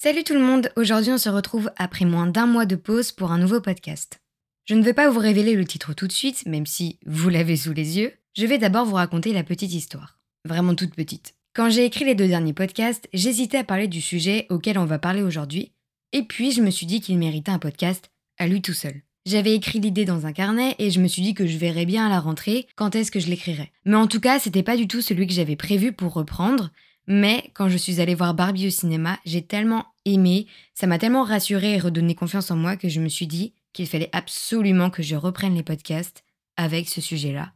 Salut 0.00 0.22
tout 0.22 0.34
le 0.34 0.38
monde, 0.38 0.70
aujourd'hui 0.76 1.10
on 1.10 1.18
se 1.18 1.28
retrouve 1.28 1.72
après 1.74 2.04
moins 2.04 2.28
d'un 2.28 2.46
mois 2.46 2.66
de 2.66 2.76
pause 2.76 3.10
pour 3.10 3.32
un 3.32 3.38
nouveau 3.38 3.60
podcast. 3.60 4.20
Je 4.64 4.76
ne 4.76 4.82
vais 4.84 4.94
pas 4.94 5.10
vous 5.10 5.18
révéler 5.18 5.56
le 5.56 5.64
titre 5.64 5.92
tout 5.92 6.06
de 6.06 6.12
suite, 6.12 6.46
même 6.46 6.66
si 6.66 7.00
vous 7.04 7.28
l'avez 7.30 7.56
sous 7.56 7.72
les 7.72 7.98
yeux, 7.98 8.12
je 8.36 8.46
vais 8.46 8.58
d'abord 8.58 8.86
vous 8.86 8.94
raconter 8.94 9.32
la 9.32 9.42
petite 9.42 9.74
histoire. 9.74 10.20
Vraiment 10.44 10.76
toute 10.76 10.94
petite. 10.94 11.34
Quand 11.52 11.68
j'ai 11.68 11.84
écrit 11.84 12.04
les 12.04 12.14
deux 12.14 12.28
derniers 12.28 12.52
podcasts, 12.52 13.08
j'hésitais 13.12 13.58
à 13.58 13.64
parler 13.64 13.88
du 13.88 14.00
sujet 14.00 14.46
auquel 14.50 14.78
on 14.78 14.84
va 14.84 15.00
parler 15.00 15.22
aujourd'hui, 15.22 15.72
et 16.12 16.22
puis 16.22 16.52
je 16.52 16.62
me 16.62 16.70
suis 16.70 16.86
dit 16.86 17.00
qu'il 17.00 17.18
méritait 17.18 17.50
un 17.50 17.58
podcast 17.58 18.12
à 18.38 18.46
lui 18.46 18.62
tout 18.62 18.74
seul. 18.74 19.02
J'avais 19.26 19.56
écrit 19.56 19.80
l'idée 19.80 20.04
dans 20.04 20.26
un 20.26 20.32
carnet 20.32 20.76
et 20.78 20.92
je 20.92 21.00
me 21.00 21.08
suis 21.08 21.22
dit 21.22 21.34
que 21.34 21.48
je 21.48 21.58
verrais 21.58 21.86
bien 21.86 22.06
à 22.06 22.08
la 22.08 22.20
rentrée 22.20 22.68
quand 22.76 22.94
est-ce 22.94 23.10
que 23.10 23.18
je 23.18 23.26
l'écrirais. 23.26 23.72
Mais 23.84 23.96
en 23.96 24.06
tout 24.06 24.20
cas, 24.20 24.38
c'était 24.38 24.62
pas 24.62 24.76
du 24.76 24.86
tout 24.86 25.02
celui 25.02 25.26
que 25.26 25.34
j'avais 25.34 25.56
prévu 25.56 25.92
pour 25.92 26.14
reprendre, 26.14 26.70
mais 27.10 27.50
quand 27.54 27.70
je 27.70 27.78
suis 27.78 28.02
allée 28.02 28.14
voir 28.14 28.34
Barbie 28.34 28.66
au 28.66 28.70
cinéma, 28.70 29.18
j'ai 29.24 29.40
tellement 29.40 29.86
aimé, 30.04 30.46
ça 30.74 30.86
m'a 30.86 30.98
tellement 30.98 31.24
rassurée 31.24 31.74
et 31.74 31.78
redonné 31.78 32.14
confiance 32.14 32.50
en 32.50 32.56
moi 32.56 32.76
que 32.76 32.90
je 32.90 33.00
me 33.00 33.08
suis 33.08 33.26
dit 33.26 33.54
qu'il 33.72 33.86
fallait 33.86 34.10
absolument 34.12 34.90
que 34.90 35.02
je 35.02 35.16
reprenne 35.16 35.54
les 35.54 35.62
podcasts 35.62 36.22
avec 36.58 36.86
ce 36.86 37.00
sujet-là, 37.00 37.52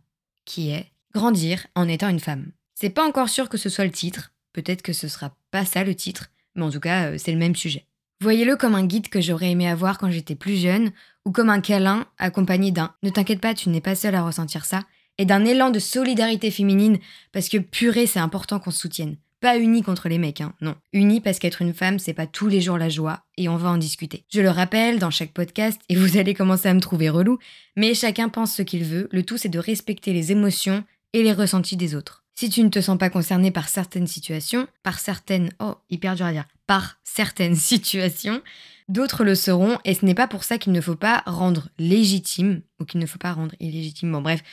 qui 0.47 0.71
est 0.71 0.91
grandir 1.13 1.67
en 1.75 1.87
étant 1.87 2.09
une 2.09 2.19
femme. 2.19 2.53
C'est 2.75 2.89
pas 2.89 3.07
encore 3.07 3.29
sûr 3.29 3.51
que 3.51 3.59
ce 3.59 3.69
soit 3.69 3.85
le 3.85 3.91
titre, 3.91 4.33
peut-être 4.55 4.81
que 4.81 4.95
ce 4.95 5.07
sera 5.07 5.37
pas 5.51 5.67
ça 5.67 5.85
le 5.85 5.95
titre, 5.95 6.31
mais 6.55 6.63
en 6.63 6.71
tout 6.71 6.81
cas, 6.81 7.11
euh, 7.11 7.19
c'est 7.19 7.33
le 7.33 7.39
même 7.39 7.55
sujet. 7.55 7.87
Voyez-le 8.23 8.57
comme 8.57 8.75
un 8.75 8.87
guide 8.87 9.11
que 9.11 9.21
j'aurais 9.21 9.51
aimé 9.51 9.69
avoir 9.69 9.99
quand 9.99 10.11
j'étais 10.11 10.35
plus 10.35 10.57
jeune, 10.57 10.93
ou 11.27 11.31
comme 11.31 11.51
un 11.51 11.61
câlin 11.61 12.07
accompagné 12.19 12.71
d'un 12.71 12.95
Ne 13.03 13.11
t'inquiète 13.11 13.41
pas, 13.41 13.53
tu 13.53 13.69
n'es 13.69 13.83
pas 13.83 13.97
seule 13.97 14.15
à 14.15 14.25
ressentir 14.25 14.65
ça, 14.65 14.81
et 15.19 15.27
d'un 15.27 15.45
élan 15.45 15.69
de 15.69 15.79
solidarité 15.79 16.51
féminine, 16.51 16.99
parce 17.33 17.51
que 17.51 17.59
purée, 17.59 18.07
c'est 18.07 18.19
important 18.19 18.59
qu'on 18.59 18.71
se 18.71 18.81
soutienne. 18.81 19.19
Pas 19.43 19.59
unis 19.59 19.83
contre 19.83 20.09
les 20.09 20.19
mecs, 20.19 20.41
hein, 20.41 20.55
non. 20.61 20.77
Unis 20.93 21.21
parce 21.21 21.41
qu'être 21.41 21.63
une 21.63 21.75
femme, 21.75 21.99
c'est 21.99 22.15
pas 22.15 22.29
tous 22.29 22.47
les 22.47 22.61
jours 22.61 22.79
la 22.79 22.89
joie, 22.89 23.25
et 23.37 23.49
on 23.49 23.57
va 23.57 23.71
en 23.71 23.77
discuter. 23.77 24.25
Je 24.33 24.41
le 24.41 24.51
rappelle 24.51 25.01
dans 25.01 25.11
chaque 25.11 25.33
podcast, 25.33 25.81
et 25.89 25.97
vous 25.97 26.17
allez 26.17 26.33
commencer 26.33 26.69
à 26.69 26.75
me 26.75 26.81
trouver 26.81 27.09
relou, 27.11 27.41
mais 27.77 27.93
chacun 27.93 28.29
pense 28.29 28.55
ce 28.55 28.63
qu'il 28.63 28.85
veut, 28.85 29.09
le 29.11 29.25
tout 29.25 29.39
c'est 29.39 29.49
de 29.49 29.59
respecter 29.59 30.13
les 30.13 30.31
émotions 30.31 30.85
et 31.13 31.25
les 31.25 31.33
ressentis 31.33 31.77
des 31.77 31.97
autres. 31.97 32.23
Si 32.37 32.51
tu 32.51 32.63
ne 32.63 32.69
te 32.69 32.81
sens 32.81 32.97
pas 32.97 33.11
concerné 33.11 33.51
par 33.51 33.69
certaines 33.69 34.07
situations, 34.07 34.69
par 34.85 35.01
certaines... 35.01 35.51
Oh, 35.59 35.75
hyper 35.91 36.15
dur 36.15 36.27
à 36.27 36.33
dire. 36.33 36.47
Par 36.69 37.01
certaines 37.03 37.57
situations, 37.73 38.43
d'autres 38.89 39.25
le 39.25 39.35
seront, 39.35 39.77
et 39.85 39.95
ce 39.95 40.07
n'est 40.07 40.15
pas 40.15 40.29
pour 40.29 40.45
ça 40.45 40.57
qu'il 40.57 40.73
ne 40.73 40.81
faut 40.81 40.95
pas 40.95 41.25
rendre 41.27 41.69
légitime, 41.81 42.63
ou 42.79 42.85
qu'il 42.85 43.01
ne 43.01 43.07
faut 43.07 43.19
pas 43.19 43.33
rendre 43.33 43.57
illégitime, 43.59 44.13
bon 44.13 44.23
bref, 44.23 44.45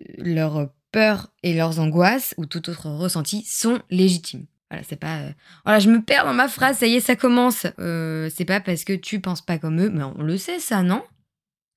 euh, 0.00 0.14
leur 0.18 0.68
peur 0.92 1.28
et 1.42 1.54
leurs 1.54 1.80
angoisses 1.80 2.34
ou 2.36 2.46
tout 2.46 2.70
autre 2.70 2.88
ressenti 2.90 3.42
sont 3.42 3.80
légitimes. 3.90 4.46
Voilà, 4.70 4.84
c'est 4.88 4.96
pas. 4.96 5.18
euh, 5.18 5.30
Voilà, 5.64 5.80
je 5.80 5.90
me 5.90 6.00
perds 6.00 6.24
dans 6.24 6.32
ma 6.34 6.48
phrase, 6.48 6.78
ça 6.78 6.86
y 6.86 6.94
est, 6.94 7.00
ça 7.00 7.16
commence. 7.16 7.66
Euh, 7.78 8.30
c'est 8.34 8.44
pas 8.44 8.60
parce 8.60 8.84
que 8.84 8.92
tu 8.94 9.20
penses 9.20 9.42
pas 9.42 9.58
comme 9.58 9.80
eux, 9.80 9.90
mais 9.90 10.04
on 10.04 10.22
le 10.22 10.36
sait, 10.38 10.58
ça, 10.60 10.82
non? 10.82 11.02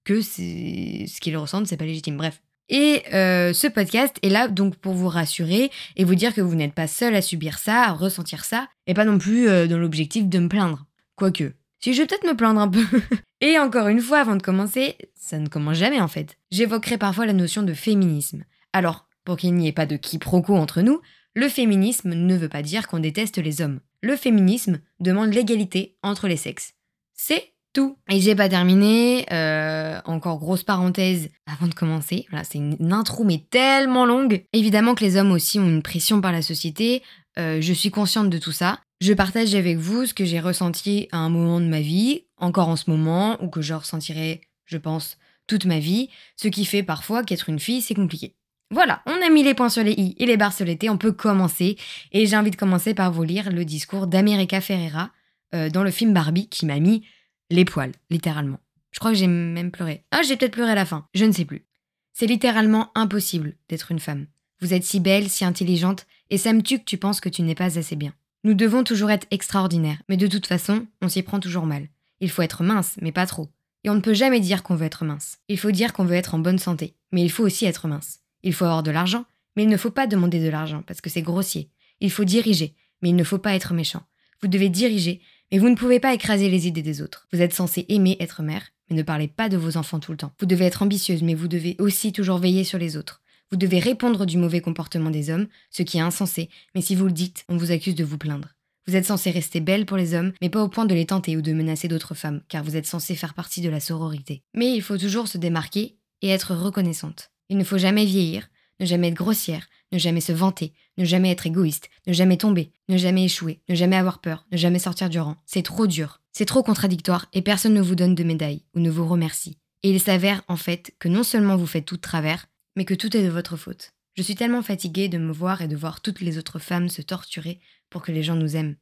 Que 0.06 0.22
ce 0.22 1.20
qu'ils 1.20 1.36
ressentent, 1.38 1.68
c'est 1.68 1.78
pas 1.78 1.86
légitime. 1.86 2.16
Bref. 2.18 2.42
Et 2.70 3.04
euh, 3.14 3.54
ce 3.54 3.68
podcast 3.68 4.18
est 4.22 4.30
là 4.30 4.48
donc 4.48 4.76
pour 4.78 4.94
vous 4.94 5.10
rassurer 5.10 5.72
et 5.98 6.04
vous 6.04 6.16
dire 6.16 6.34
que 6.34 6.42
vous 6.42 6.56
n'êtes 6.56 6.74
pas 6.74 6.88
seul 6.88 7.16
à 7.16 7.22
subir 7.22 7.58
ça, 7.60 7.84
à 7.84 7.92
ressentir 7.92 8.44
ça, 8.46 8.68
et 8.88 8.94
pas 8.94 9.06
non 9.06 9.18
plus 9.18 9.46
dans 9.68 9.78
l'objectif 9.78 10.28
de 10.28 10.40
me 10.40 10.48
plaindre. 10.48 10.86
Quoique. 11.16 11.54
Si 11.80 11.94
je 11.94 12.02
vais 12.02 12.08
peut-être 12.08 12.26
me 12.26 12.36
plaindre 12.36 12.62
un 12.62 12.68
peu. 12.70 12.84
et 13.42 13.60
encore 13.60 13.88
une 13.90 14.00
fois, 14.02 14.20
avant 14.20 14.36
de 14.36 14.42
commencer, 14.42 14.96
ça 15.16 15.38
ne 15.38 15.48
commence 15.48 15.78
jamais 15.78 16.02
en 16.02 16.08
fait. 16.08 16.38
J'évoquerai 16.52 16.98
parfois 16.98 17.26
la 17.28 17.34
notion 17.34 17.62
de 17.62 17.74
féminisme. 17.74 18.44
Alors, 18.76 19.08
pour 19.24 19.38
qu'il 19.38 19.54
n'y 19.54 19.70
ait 19.70 19.72
pas 19.72 19.86
de 19.86 19.96
quiproquo 19.96 20.54
entre 20.54 20.82
nous, 20.82 21.00
le 21.34 21.48
féminisme 21.48 22.14
ne 22.14 22.36
veut 22.36 22.50
pas 22.50 22.62
dire 22.62 22.90
qu'on 22.90 23.00
déteste 23.00 23.38
les 23.38 23.62
hommes. 23.62 23.80
Le 24.02 24.18
féminisme 24.18 24.82
demande 25.00 25.34
l'égalité 25.34 25.96
entre 26.04 26.28
les 26.28 26.36
sexes. 26.36 26.74
C'est 27.14 27.54
tout. 27.72 27.98
Et 28.10 28.20
j'ai 28.20 28.36
pas 28.36 28.50
terminé. 28.50 29.26
euh, 29.32 30.02
encore 30.04 30.40
grosse 30.40 30.64
parenthèse 30.64 31.30
avant 31.46 31.68
de 31.68 31.74
commencer. 31.74 32.26
Voilà, 32.30 32.44
c'est 32.44 32.58
une, 32.58 32.92
intro 32.92 33.24
mais 33.24 33.46
tellement 33.50 34.06
longue. 34.06 34.44
Évidemment 34.52 34.94
que 34.94 35.06
les 35.06 35.16
hommes 35.16 35.32
aussi 35.32 35.58
ont 35.58 35.70
une 35.70 35.82
pression 35.82 36.20
par 36.20 36.34
la 36.34 36.42
société. 36.42 37.02
euh, 37.40 37.62
je 37.62 37.72
suis 37.72 37.92
consciente 37.92 38.30
de 38.30 38.38
tout 38.38 38.52
ça. 38.52 38.82
Je 39.00 39.14
partage 39.14 39.56
avec 39.56 39.78
vous 39.78 40.06
ce 40.06 40.14
que 40.14 40.26
j'ai 40.26 40.42
ressenti 40.42 41.08
à 41.14 41.20
un 41.20 41.30
moment 41.30 41.62
de 41.62 41.68
ma 41.68 41.80
vie, 41.80 42.26
encore 42.36 42.68
en 42.68 42.76
ce 42.76 42.90
moment, 42.90 43.42
ou 43.42 43.48
que 43.48 43.62
je 43.62 43.74
ressentirai, 43.74 44.42
je 44.66 44.78
pense, 44.78 45.18
toute 45.48 45.64
ma 45.64 45.80
vie. 45.80 46.10
Ce 46.36 46.50
qui 46.50 46.66
fait 46.66 46.84
parfois 46.84 47.24
qu'être 47.24 47.48
une 47.48 47.60
fille, 47.60 47.82
c'est 47.82 47.96
compliqué. 47.96 48.36
Voilà, 48.72 49.02
on 49.06 49.22
a 49.22 49.30
mis 49.30 49.44
les 49.44 49.54
points 49.54 49.70
sur 49.70 49.84
les 49.84 49.94
i 49.94 50.16
et 50.18 50.26
les 50.26 50.38
barres 50.38 50.54
sur 50.54 50.66
les 50.66 50.78
t, 50.78 50.90
on 50.90 50.98
peut 50.98 51.12
commencer. 51.12 51.78
Et 52.12 52.26
j'ai 52.26 52.36
envie 52.36 52.52
de 52.52 52.56
commencer 52.56 52.94
par 52.94 53.12
vous 53.12 53.24
lire 53.24 53.52
le 53.52 53.64
discours 53.64 54.08
d'America 54.08 54.60
Ferreira 54.60 55.12
euh, 55.54 55.70
dans 55.70 55.84
le 55.84 55.92
film 55.92 56.14
Barbie 56.14 56.50
qui 56.50 56.66
m'a 56.66 56.80
mis 56.80 57.06
les 57.52 57.66
poils, 57.66 57.92
littéralement. 58.10 58.60
Je 58.92 59.00
crois 59.00 59.12
que 59.12 59.18
j'ai 59.18 59.28
même 59.28 59.72
pleuré. 59.72 60.04
Ah, 60.12 60.22
j'ai 60.24 60.36
peut-être 60.36 60.54
pleuré 60.54 60.72
à 60.72 60.76
la 60.76 60.86
fin, 60.86 61.08
je 61.14 61.26
ne 61.26 61.32
sais 61.32 61.46
plus. 61.46 61.66
C'est 62.14 62.26
littéralement 62.26 62.92
impossible 62.96 63.56
d'être 63.70 63.92
une 63.92 64.00
femme. 64.00 64.26
Vous 64.62 64.74
êtes 64.74 64.84
si 64.84 65.00
belle, 65.00 65.30
si 65.30 65.46
intelligente, 65.46 66.08
et 66.30 66.38
ça 66.38 66.54
me 66.54 66.64
tue 66.64 66.80
que 66.80 66.86
tu 66.86 66.98
penses 66.98 67.20
que 67.20 67.30
tu 67.30 67.42
n'es 67.42 67.56
pas 67.56 67.78
assez 67.78 67.96
bien. 67.96 68.14
Nous 68.44 68.54
devons 68.54 68.84
toujours 68.84 69.12
être 69.12 69.28
extraordinaires, 69.32 70.02
mais 70.08 70.18
de 70.18 70.28
toute 70.28 70.48
façon, 70.48 70.88
on 71.02 71.10
s'y 71.10 71.24
prend 71.24 71.40
toujours 71.40 71.66
mal. 71.66 71.88
Il 72.20 72.30
faut 72.30 72.42
être 72.42 72.64
mince, 72.64 72.96
mais 73.02 73.12
pas 73.12 73.28
trop. 73.28 73.50
Et 73.84 73.90
on 73.90 73.96
ne 73.96 74.02
peut 74.02 74.14
jamais 74.14 74.40
dire 74.40 74.64
qu'on 74.64 74.76
veut 74.76 74.86
être 74.86 75.04
mince. 75.04 75.38
Il 75.50 75.60
faut 75.60 75.72
dire 75.72 75.94
qu'on 75.94 76.06
veut 76.06 76.16
être 76.16 76.34
en 76.34 76.40
bonne 76.40 76.58
santé, 76.58 76.96
mais 77.12 77.22
il 77.22 77.30
faut 77.30 77.44
aussi 77.44 77.66
être 77.66 77.88
mince. 77.88 78.22
Il 78.46 78.54
faut 78.54 78.64
avoir 78.64 78.84
de 78.84 78.92
l'argent, 78.92 79.26
mais 79.58 79.64
il 79.64 79.70
ne 79.70 79.76
faut 79.76 79.92
pas 79.92 80.08
demander 80.08 80.40
de 80.40 80.50
l'argent 80.50 80.84
parce 80.86 81.02
que 81.02 81.10
c'est 81.10 81.24
grossier. 81.24 81.70
Il 82.00 82.12
faut 82.12 82.24
diriger, 82.24 82.76
mais 83.02 83.10
il 83.10 83.16
ne 83.16 83.24
faut 83.24 83.40
pas 83.40 83.56
être 83.56 83.74
méchant. 83.74 84.04
Vous 84.42 84.48
devez 84.48 84.70
diriger, 84.70 85.20
mais 85.52 85.58
vous 85.58 85.70
ne 85.70 85.76
pouvez 85.76 86.00
pas 86.00 86.14
écraser 86.14 86.48
les 86.48 86.68
idées 86.68 86.84
des 86.84 87.02
autres. 87.02 87.28
Vous 87.34 87.42
êtes 87.42 87.56
censé 87.56 87.86
aimer 87.90 88.18
être 88.20 88.44
mère, 88.44 88.68
mais 88.90 88.96
ne 88.96 89.04
parlez 89.04 89.28
pas 89.28 89.50
de 89.50 89.58
vos 89.58 89.78
enfants 89.78 90.00
tout 90.00 90.12
le 90.12 90.18
temps. 90.18 90.32
Vous 90.40 90.46
devez 90.46 90.66
être 90.66 90.84
ambitieuse, 90.84 91.24
mais 91.24 91.34
vous 91.34 91.48
devez 91.48 91.76
aussi 91.80 92.14
toujours 92.14 92.38
veiller 92.38 92.64
sur 92.64 92.78
les 92.78 92.98
autres. 92.98 93.24
Vous 93.50 93.58
devez 93.58 93.80
répondre 93.80 94.26
du 94.26 94.38
mauvais 94.38 94.62
comportement 94.62 95.10
des 95.10 95.32
hommes, 95.32 95.48
ce 95.72 95.84
qui 95.84 95.98
est 95.98 96.02
insensé, 96.02 96.50
mais 96.76 96.82
si 96.82 96.94
vous 96.96 97.06
le 97.06 97.12
dites, 97.12 97.46
on 97.50 97.58
vous 97.58 97.72
accuse 97.72 97.96
de 97.96 98.04
vous 98.04 98.18
plaindre. 98.18 98.50
Vous 98.88 98.96
êtes 98.96 99.06
censé 99.06 99.32
rester 99.32 99.60
belle 99.60 99.88
pour 99.88 99.98
les 99.98 100.14
hommes, 100.14 100.34
mais 100.42 100.50
pas 100.50 100.62
au 100.62 100.68
point 100.68 100.86
de 100.86 100.94
les 100.94 101.08
tenter 101.08 101.36
ou 101.36 101.42
de 101.42 101.54
menacer 101.54 101.88
d'autres 101.88 102.14
femmes, 102.14 102.42
car 102.48 102.64
vous 102.64 102.76
êtes 102.76 102.86
censé 102.86 103.16
faire 103.16 103.34
partie 103.34 103.62
de 103.62 103.70
la 103.70 103.80
sororité. 103.80 104.44
Mais 104.54 104.76
il 104.76 104.84
faut 104.84 104.98
toujours 104.98 105.28
se 105.28 105.40
démarquer 105.40 105.98
et 106.22 106.30
être 106.30 106.54
reconnaissante. 106.54 107.32
Il 107.50 107.58
ne 107.58 107.64
faut 107.64 107.78
jamais 107.78 108.06
vieillir, 108.06 108.50
ne 108.80 108.86
jamais 108.86 109.10
être 109.10 109.16
grossière, 109.16 109.68
ne 109.92 109.98
jamais 109.98 110.22
se 110.22 110.32
vanter, 110.32 110.74
ne 110.98 111.06
jamais 111.06 111.32
être 111.32 111.48
égoïste, 111.48 111.90
ne 112.08 112.14
jamais 112.14 112.38
tomber, 112.38 112.72
ne 112.90 112.98
jamais 112.98 113.26
échouer, 113.26 113.62
ne 113.70 113.76
jamais 113.76 113.96
avoir 113.96 114.20
peur, 114.20 114.46
ne 114.52 114.58
jamais 114.58 114.80
sortir 114.80 115.10
du 115.10 115.20
rang. 115.20 115.38
C'est 115.46 115.64
trop 115.64 115.88
dur, 115.88 116.22
c'est 116.32 116.46
trop 116.46 116.64
contradictoire 116.64 117.28
et 117.34 117.42
personne 117.42 117.74
ne 117.74 117.82
vous 117.82 117.96
donne 117.96 118.16
de 118.16 118.24
médaille 118.24 118.64
ou 118.74 118.80
ne 118.80 118.90
vous 118.90 119.08
remercie. 119.08 119.58
Et 119.84 119.92
il 119.92 120.00
s'avère 120.00 120.42
en 120.48 120.58
fait 120.58 120.94
que 121.00 121.08
non 121.08 121.24
seulement 121.24 121.56
vous 121.56 121.68
faites 121.68 121.86
tout 121.86 121.98
de 121.98 122.02
travers, 122.02 122.48
mais 122.76 122.86
que 122.86 122.94
tout 122.94 123.16
est 123.16 123.24
de 123.24 123.30
votre 123.30 123.58
faute. 123.58 123.94
Je 124.16 124.24
suis 124.24 124.36
tellement 124.36 124.62
fatiguée 124.62 125.10
de 125.10 125.18
me 125.18 125.32
voir 125.32 125.62
et 125.62 125.68
de 125.68 125.76
voir 125.76 126.02
toutes 126.02 126.22
les 126.22 126.38
autres 126.38 126.60
femmes 126.60 126.90
se 126.90 127.02
torturer 127.02 127.60
pour 127.90 128.02
que 128.02 128.12
les 128.12 128.24
gens 128.24 128.36
nous 128.36 128.56
aiment. 128.56 128.76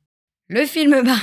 Le 0.49 0.65
film 0.65 1.01
bah, 1.05 1.15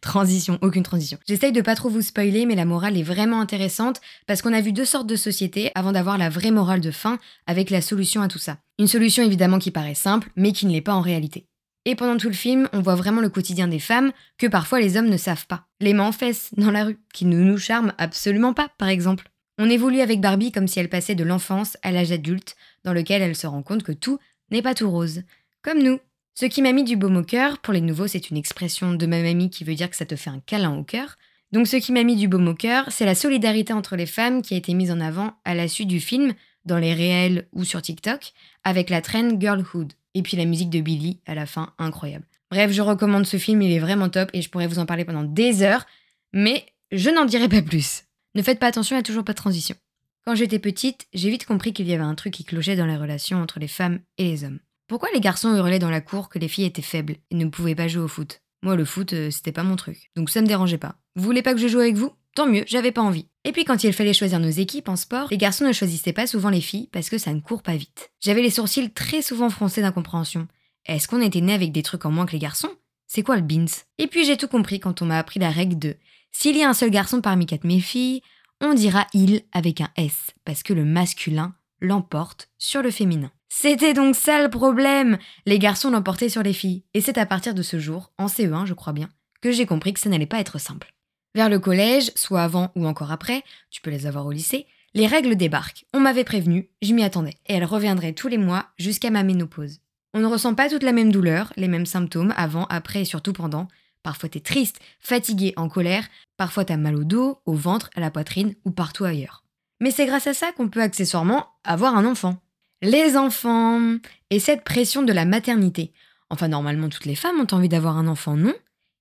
transition, 0.00 0.58
aucune 0.62 0.82
transition. 0.82 1.18
J'essaye 1.26 1.52
de 1.52 1.60
pas 1.60 1.74
trop 1.74 1.90
vous 1.90 2.02
spoiler, 2.02 2.46
mais 2.46 2.54
la 2.54 2.64
morale 2.64 2.96
est 2.96 3.02
vraiment 3.02 3.40
intéressante 3.40 4.00
parce 4.26 4.42
qu'on 4.42 4.52
a 4.52 4.60
vu 4.60 4.72
deux 4.72 4.84
sortes 4.84 5.06
de 5.06 5.16
sociétés 5.16 5.70
avant 5.74 5.92
d'avoir 5.92 6.18
la 6.18 6.30
vraie 6.30 6.50
morale 6.50 6.80
de 6.80 6.90
fin 6.90 7.18
avec 7.46 7.70
la 7.70 7.82
solution 7.82 8.22
à 8.22 8.28
tout 8.28 8.38
ça. 8.38 8.58
Une 8.78 8.88
solution 8.88 9.22
évidemment 9.22 9.58
qui 9.58 9.70
paraît 9.70 9.94
simple, 9.94 10.30
mais 10.36 10.52
qui 10.52 10.66
ne 10.66 10.72
l'est 10.72 10.80
pas 10.80 10.94
en 10.94 11.02
réalité. 11.02 11.46
Et 11.84 11.94
pendant 11.94 12.16
tout 12.16 12.28
le 12.28 12.34
film, 12.34 12.68
on 12.72 12.80
voit 12.80 12.94
vraiment 12.94 13.20
le 13.20 13.28
quotidien 13.28 13.68
des 13.68 13.78
femmes 13.78 14.12
que 14.38 14.46
parfois 14.46 14.80
les 14.80 14.96
hommes 14.96 15.10
ne 15.10 15.18
savent 15.18 15.46
pas. 15.46 15.66
Les 15.80 15.92
mains 15.92 16.08
en 16.08 16.12
fesses 16.12 16.50
dans 16.56 16.70
la 16.70 16.84
rue, 16.84 16.98
qui 17.12 17.26
ne 17.26 17.38
nous 17.38 17.58
charment 17.58 17.92
absolument 17.98 18.54
pas, 18.54 18.70
par 18.78 18.88
exemple. 18.88 19.28
On 19.58 19.68
évolue 19.68 20.00
avec 20.00 20.20
Barbie 20.20 20.50
comme 20.50 20.66
si 20.66 20.80
elle 20.80 20.88
passait 20.88 21.14
de 21.14 21.24
l'enfance 21.24 21.76
à 21.82 21.92
l'âge 21.92 22.10
adulte, 22.10 22.56
dans 22.84 22.94
lequel 22.94 23.20
elle 23.20 23.36
se 23.36 23.46
rend 23.46 23.62
compte 23.62 23.82
que 23.82 23.92
tout 23.92 24.18
n'est 24.50 24.62
pas 24.62 24.74
tout 24.74 24.90
rose. 24.90 25.22
Comme 25.62 25.82
nous. 25.82 26.00
Ce 26.36 26.46
qui 26.46 26.62
m'a 26.62 26.72
mis 26.72 26.82
du 26.82 26.96
baume 26.96 27.16
au 27.16 27.22
cœur, 27.22 27.58
pour 27.58 27.72
les 27.72 27.80
nouveaux, 27.80 28.08
c'est 28.08 28.30
une 28.30 28.36
expression 28.36 28.92
de 28.92 29.06
ma 29.06 29.22
mamie 29.22 29.50
qui 29.50 29.62
veut 29.62 29.76
dire 29.76 29.88
que 29.88 29.94
ça 29.94 30.04
te 30.04 30.16
fait 30.16 30.30
un 30.30 30.40
câlin 30.40 30.76
au 30.76 30.82
cœur. 30.82 31.16
Donc 31.52 31.68
ce 31.68 31.76
qui 31.76 31.92
m'a 31.92 32.02
mis 32.02 32.16
du 32.16 32.26
baume 32.26 32.48
au 32.48 32.54
cœur, 32.54 32.86
c'est 32.90 33.04
la 33.04 33.14
solidarité 33.14 33.72
entre 33.72 33.94
les 33.94 34.06
femmes 34.06 34.42
qui 34.42 34.54
a 34.54 34.56
été 34.56 34.74
mise 34.74 34.90
en 34.90 34.98
avant 34.98 35.34
à 35.44 35.54
la 35.54 35.68
suite 35.68 35.86
du 35.86 36.00
film, 36.00 36.34
dans 36.64 36.78
les 36.78 36.92
réels 36.92 37.46
ou 37.52 37.62
sur 37.62 37.80
TikTok, 37.80 38.32
avec 38.64 38.90
la 38.90 39.00
traîne 39.00 39.40
Girlhood. 39.40 39.92
Et 40.14 40.22
puis 40.22 40.36
la 40.36 40.44
musique 40.44 40.70
de 40.70 40.80
Billy 40.80 41.20
à 41.24 41.36
la 41.36 41.46
fin, 41.46 41.72
incroyable. 41.78 42.26
Bref, 42.50 42.72
je 42.72 42.82
recommande 42.82 43.26
ce 43.26 43.36
film, 43.36 43.62
il 43.62 43.70
est 43.70 43.78
vraiment 43.78 44.08
top 44.08 44.30
et 44.32 44.42
je 44.42 44.50
pourrais 44.50 44.66
vous 44.66 44.80
en 44.80 44.86
parler 44.86 45.04
pendant 45.04 45.22
des 45.22 45.62
heures, 45.62 45.86
mais 46.32 46.66
je 46.90 47.10
n'en 47.10 47.26
dirai 47.26 47.48
pas 47.48 47.62
plus. 47.62 48.04
Ne 48.34 48.42
faites 48.42 48.58
pas 48.58 48.66
attention, 48.66 48.96
il 48.96 48.98
n'y 48.98 49.00
a 49.00 49.04
toujours 49.04 49.24
pas 49.24 49.34
de 49.34 49.38
transition. 49.38 49.76
Quand 50.24 50.34
j'étais 50.34 50.58
petite, 50.58 51.06
j'ai 51.12 51.30
vite 51.30 51.46
compris 51.46 51.72
qu'il 51.72 51.86
y 51.86 51.94
avait 51.94 52.02
un 52.02 52.16
truc 52.16 52.32
qui 52.32 52.44
clochait 52.44 52.76
dans 52.76 52.86
les 52.86 52.96
relations 52.96 53.40
entre 53.40 53.60
les 53.60 53.68
femmes 53.68 54.00
et 54.18 54.24
les 54.24 54.42
hommes. 54.42 54.58
Pourquoi 54.86 55.08
les 55.14 55.20
garçons 55.20 55.54
hurlaient 55.54 55.78
dans 55.78 55.90
la 55.90 56.00
cour 56.00 56.28
que 56.28 56.38
les 56.38 56.48
filles 56.48 56.66
étaient 56.66 56.82
faibles 56.82 57.16
et 57.30 57.34
ne 57.34 57.46
pouvaient 57.46 57.74
pas 57.74 57.88
jouer 57.88 58.02
au 58.02 58.08
foot? 58.08 58.42
Moi, 58.62 58.76
le 58.76 58.84
foot, 58.84 59.12
euh, 59.12 59.30
c'était 59.30 59.52
pas 59.52 59.62
mon 59.62 59.76
truc. 59.76 60.10
Donc 60.16 60.30
ça 60.30 60.40
me 60.40 60.46
dérangeait 60.46 60.78
pas. 60.78 60.96
Vous 61.16 61.24
voulez 61.24 61.42
pas 61.42 61.54
que 61.54 61.60
je 61.60 61.68
joue 61.68 61.80
avec 61.80 61.96
vous? 61.96 62.12
Tant 62.34 62.46
mieux, 62.46 62.64
j'avais 62.66 62.92
pas 62.92 63.02
envie. 63.02 63.28
Et 63.44 63.52
puis 63.52 63.64
quand 63.64 63.84
il 63.84 63.92
fallait 63.92 64.12
choisir 64.12 64.40
nos 64.40 64.50
équipes 64.50 64.88
en 64.88 64.96
sport, 64.96 65.28
les 65.30 65.38
garçons 65.38 65.66
ne 65.66 65.72
choisissaient 65.72 66.12
pas 66.12 66.26
souvent 66.26 66.50
les 66.50 66.60
filles 66.60 66.88
parce 66.92 67.08
que 67.08 67.18
ça 67.18 67.32
ne 67.32 67.40
court 67.40 67.62
pas 67.62 67.76
vite. 67.76 68.10
J'avais 68.20 68.42
les 68.42 68.50
sourcils 68.50 68.90
très 68.90 69.22
souvent 69.22 69.50
froncés 69.50 69.82
d'incompréhension. 69.82 70.48
Est-ce 70.86 71.08
qu'on 71.08 71.22
était 71.22 71.40
né 71.40 71.54
avec 71.54 71.72
des 71.72 71.82
trucs 71.82 72.04
en 72.04 72.10
moins 72.10 72.26
que 72.26 72.32
les 72.32 72.38
garçons? 72.38 72.70
C'est 73.06 73.22
quoi 73.22 73.36
le 73.36 73.42
beans 73.42 73.66
Et 73.98 74.06
puis 74.06 74.24
j'ai 74.24 74.36
tout 74.36 74.48
compris 74.48 74.80
quand 74.80 75.02
on 75.02 75.06
m'a 75.06 75.18
appris 75.18 75.38
la 75.38 75.50
règle 75.50 75.78
de 75.78 75.96
s'il 76.32 76.56
y 76.56 76.64
a 76.64 76.68
un 76.68 76.74
seul 76.74 76.90
garçon 76.90 77.20
parmi 77.20 77.46
quatre 77.46 77.64
mes 77.64 77.80
filles, 77.80 78.20
on 78.60 78.74
dira 78.74 79.06
il 79.14 79.42
avec 79.52 79.80
un 79.80 79.90
S, 79.96 80.32
parce 80.44 80.62
que 80.62 80.72
le 80.72 80.84
masculin 80.84 81.54
l'emporte 81.80 82.50
sur 82.58 82.82
le 82.82 82.90
féminin. 82.90 83.30
C'était 83.48 83.94
donc 83.94 84.16
ça 84.16 84.42
le 84.42 84.50
problème 84.50 85.18
Les 85.46 85.58
garçons 85.58 85.90
l'emportaient 85.90 86.28
sur 86.28 86.42
les 86.42 86.52
filles. 86.52 86.84
Et 86.94 87.00
c'est 87.00 87.18
à 87.18 87.26
partir 87.26 87.54
de 87.54 87.62
ce 87.62 87.78
jour, 87.78 88.12
en 88.18 88.26
CE1 88.26 88.66
je 88.66 88.74
crois 88.74 88.92
bien, 88.92 89.08
que 89.40 89.52
j'ai 89.52 89.66
compris 89.66 89.92
que 89.92 90.00
ça 90.00 90.08
n'allait 90.08 90.26
pas 90.26 90.40
être 90.40 90.58
simple. 90.58 90.92
Vers 91.34 91.48
le 91.48 91.58
collège, 91.58 92.12
soit 92.14 92.42
avant 92.42 92.70
ou 92.76 92.86
encore 92.86 93.10
après, 93.10 93.42
tu 93.70 93.80
peux 93.80 93.90
les 93.90 94.06
avoir 94.06 94.26
au 94.26 94.32
lycée, 94.32 94.66
les 94.94 95.08
règles 95.08 95.34
débarquent. 95.34 95.84
On 95.92 96.00
m'avait 96.00 96.24
prévenu, 96.24 96.70
je 96.80 96.92
m'y 96.92 97.02
attendais, 97.02 97.34
et 97.46 97.54
elles 97.54 97.64
reviendraient 97.64 98.12
tous 98.12 98.28
les 98.28 98.38
mois 98.38 98.66
jusqu'à 98.78 99.10
ma 99.10 99.24
ménopause. 99.24 99.80
On 100.14 100.20
ne 100.20 100.26
ressent 100.26 100.54
pas 100.54 100.68
toute 100.68 100.84
la 100.84 100.92
même 100.92 101.10
douleur, 101.10 101.52
les 101.56 101.66
mêmes 101.66 101.86
symptômes 101.86 102.32
avant, 102.36 102.66
après 102.66 103.00
et 103.00 103.04
surtout 103.04 103.32
pendant. 103.32 103.66
Parfois 104.04 104.28
t'es 104.28 104.40
triste, 104.40 104.78
fatigué, 105.00 105.52
en 105.56 105.68
colère, 105.68 106.06
parfois 106.36 106.64
t'as 106.64 106.76
mal 106.76 106.94
au 106.94 107.02
dos, 107.02 107.40
au 107.46 107.54
ventre, 107.54 107.90
à 107.96 108.00
la 108.00 108.12
poitrine 108.12 108.54
ou 108.64 108.70
partout 108.70 109.04
ailleurs. 109.04 109.42
Mais 109.80 109.90
c'est 109.90 110.06
grâce 110.06 110.28
à 110.28 110.34
ça 110.34 110.52
qu'on 110.52 110.68
peut 110.68 110.82
accessoirement 110.82 111.48
avoir 111.64 111.96
un 111.96 112.06
enfant. 112.06 112.36
Les 112.84 113.16
enfants 113.16 113.96
Et 114.28 114.38
cette 114.38 114.62
pression 114.62 115.02
de 115.02 115.12
la 115.14 115.24
maternité. 115.24 115.94
Enfin 116.28 116.48
normalement 116.48 116.90
toutes 116.90 117.06
les 117.06 117.14
femmes 117.14 117.40
ont 117.40 117.54
envie 117.56 117.70
d'avoir 117.70 117.96
un 117.96 118.06
enfant, 118.06 118.36
non? 118.36 118.52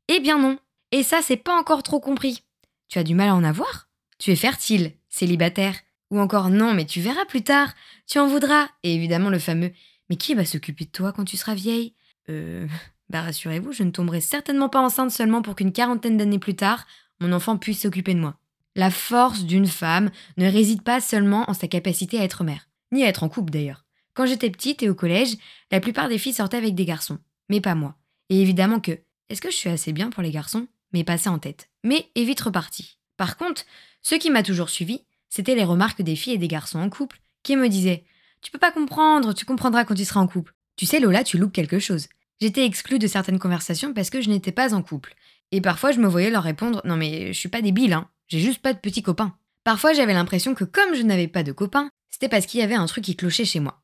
Eh 0.07 0.21
bien 0.21 0.39
non. 0.39 0.57
Et 0.93 1.03
ça 1.03 1.19
c'est 1.21 1.35
pas 1.35 1.59
encore 1.59 1.83
trop 1.83 1.99
compris. 1.99 2.43
Tu 2.87 2.97
as 2.97 3.03
du 3.03 3.13
mal 3.13 3.27
à 3.27 3.35
en 3.35 3.43
avoir? 3.43 3.89
Tu 4.19 4.31
es 4.31 4.37
fertile, 4.37 4.93
célibataire. 5.09 5.75
Ou 6.11 6.21
encore 6.21 6.49
non 6.49 6.73
mais 6.73 6.85
tu 6.85 7.01
verras 7.01 7.25
plus 7.25 7.43
tard, 7.43 7.73
tu 8.07 8.19
en 8.19 8.27
voudras. 8.27 8.69
Et 8.83 8.95
évidemment 8.95 9.29
le 9.29 9.37
fameux 9.37 9.73
mais 10.09 10.15
qui 10.15 10.33
va 10.33 10.45
s'occuper 10.45 10.85
de 10.85 10.91
toi 10.91 11.11
quand 11.11 11.25
tu 11.25 11.35
seras 11.35 11.55
vieille? 11.55 11.93
Euh. 12.29 12.65
Bah 13.09 13.21
rassurez-vous, 13.21 13.73
je 13.73 13.83
ne 13.83 13.91
tomberai 13.91 14.21
certainement 14.21 14.69
pas 14.69 14.79
enceinte 14.79 15.11
seulement 15.11 15.41
pour 15.41 15.57
qu'une 15.57 15.73
quarantaine 15.73 16.15
d'années 16.15 16.39
plus 16.39 16.55
tard, 16.55 16.87
mon 17.19 17.33
enfant 17.33 17.57
puisse 17.57 17.81
s'occuper 17.81 18.13
de 18.13 18.19
moi. 18.19 18.39
La 18.77 18.89
force 18.89 19.43
d'une 19.43 19.67
femme 19.67 20.09
ne 20.37 20.49
réside 20.49 20.83
pas 20.83 21.01
seulement 21.01 21.47
en 21.49 21.53
sa 21.53 21.67
capacité 21.67 22.17
à 22.17 22.23
être 22.23 22.45
mère, 22.45 22.69
ni 22.93 23.03
à 23.03 23.07
être 23.07 23.23
en 23.23 23.29
couple 23.29 23.51
d'ailleurs. 23.51 23.85
Quand 24.13 24.25
j'étais 24.25 24.49
petite 24.49 24.83
et 24.83 24.89
au 24.89 24.95
collège, 24.95 25.35
la 25.71 25.79
plupart 25.79 26.07
des 26.07 26.17
filles 26.17 26.33
sortaient 26.33 26.57
avec 26.57 26.75
des 26.75 26.85
garçons, 26.85 27.17
mais 27.49 27.61
pas 27.61 27.75
moi. 27.75 27.95
Et 28.29 28.41
évidemment 28.41 28.79
que, 28.79 28.99
est-ce 29.29 29.41
que 29.41 29.51
je 29.51 29.55
suis 29.55 29.69
assez 29.69 29.91
bien 29.91 30.09
pour 30.09 30.23
les 30.23 30.31
garçons? 30.31 30.67
Mais 30.93 31.03
pas 31.03 31.17
ça 31.17 31.31
en 31.31 31.39
tête. 31.39 31.69
Mais 31.83 32.09
est 32.15 32.23
vite 32.23 32.41
reparti. 32.41 32.99
Par 33.17 33.37
contre, 33.37 33.63
ce 34.01 34.15
qui 34.15 34.29
m'a 34.29 34.43
toujours 34.43 34.69
suivi, 34.69 35.01
c'était 35.29 35.55
les 35.55 35.63
remarques 35.63 36.01
des 36.01 36.15
filles 36.15 36.33
et 36.33 36.37
des 36.37 36.47
garçons 36.47 36.79
en 36.79 36.89
couple 36.89 37.19
qui 37.41 37.55
me 37.55 37.67
disaient 37.67 38.03
Tu 38.41 38.51
peux 38.51 38.59
pas 38.59 38.71
comprendre, 38.71 39.33
tu 39.33 39.45
comprendras 39.45 39.85
quand 39.85 39.95
tu 39.95 40.05
seras 40.05 40.19
en 40.19 40.27
couple. 40.27 40.53
Tu 40.75 40.85
sais, 40.85 40.99
Lola, 40.99 41.23
tu 41.23 41.37
loupes 41.37 41.53
quelque 41.53 41.79
chose. 41.79 42.07
J'étais 42.39 42.65
exclue 42.65 42.99
de 42.99 43.07
certaines 43.07 43.39
conversations 43.39 43.93
parce 43.93 44.09
que 44.09 44.21
je 44.21 44.29
n'étais 44.29 44.51
pas 44.51 44.73
en 44.73 44.83
couple. 44.83 45.15
Et 45.51 45.61
parfois, 45.61 45.91
je 45.91 45.99
me 45.99 46.07
voyais 46.07 46.29
leur 46.29 46.43
répondre 46.43 46.81
Non, 46.85 46.97
mais 46.97 47.33
je 47.33 47.39
suis 47.39 47.49
pas 47.49 47.61
débile, 47.61 47.93
hein, 47.93 48.09
j'ai 48.27 48.39
juste 48.39 48.59
pas 48.59 48.73
de 48.73 48.79
petits 48.79 49.03
copains. 49.03 49.35
Parfois, 49.63 49.93
j'avais 49.93 50.13
l'impression 50.13 50.55
que 50.55 50.63
comme 50.63 50.93
je 50.95 51.03
n'avais 51.03 51.27
pas 51.27 51.43
de 51.43 51.51
copains, 51.51 51.89
parce 52.29 52.45
qu'il 52.45 52.59
y 52.59 52.63
avait 52.63 52.75
un 52.75 52.85
truc 52.85 53.03
qui 53.03 53.15
clochait 53.15 53.45
chez 53.45 53.59
moi. 53.59 53.81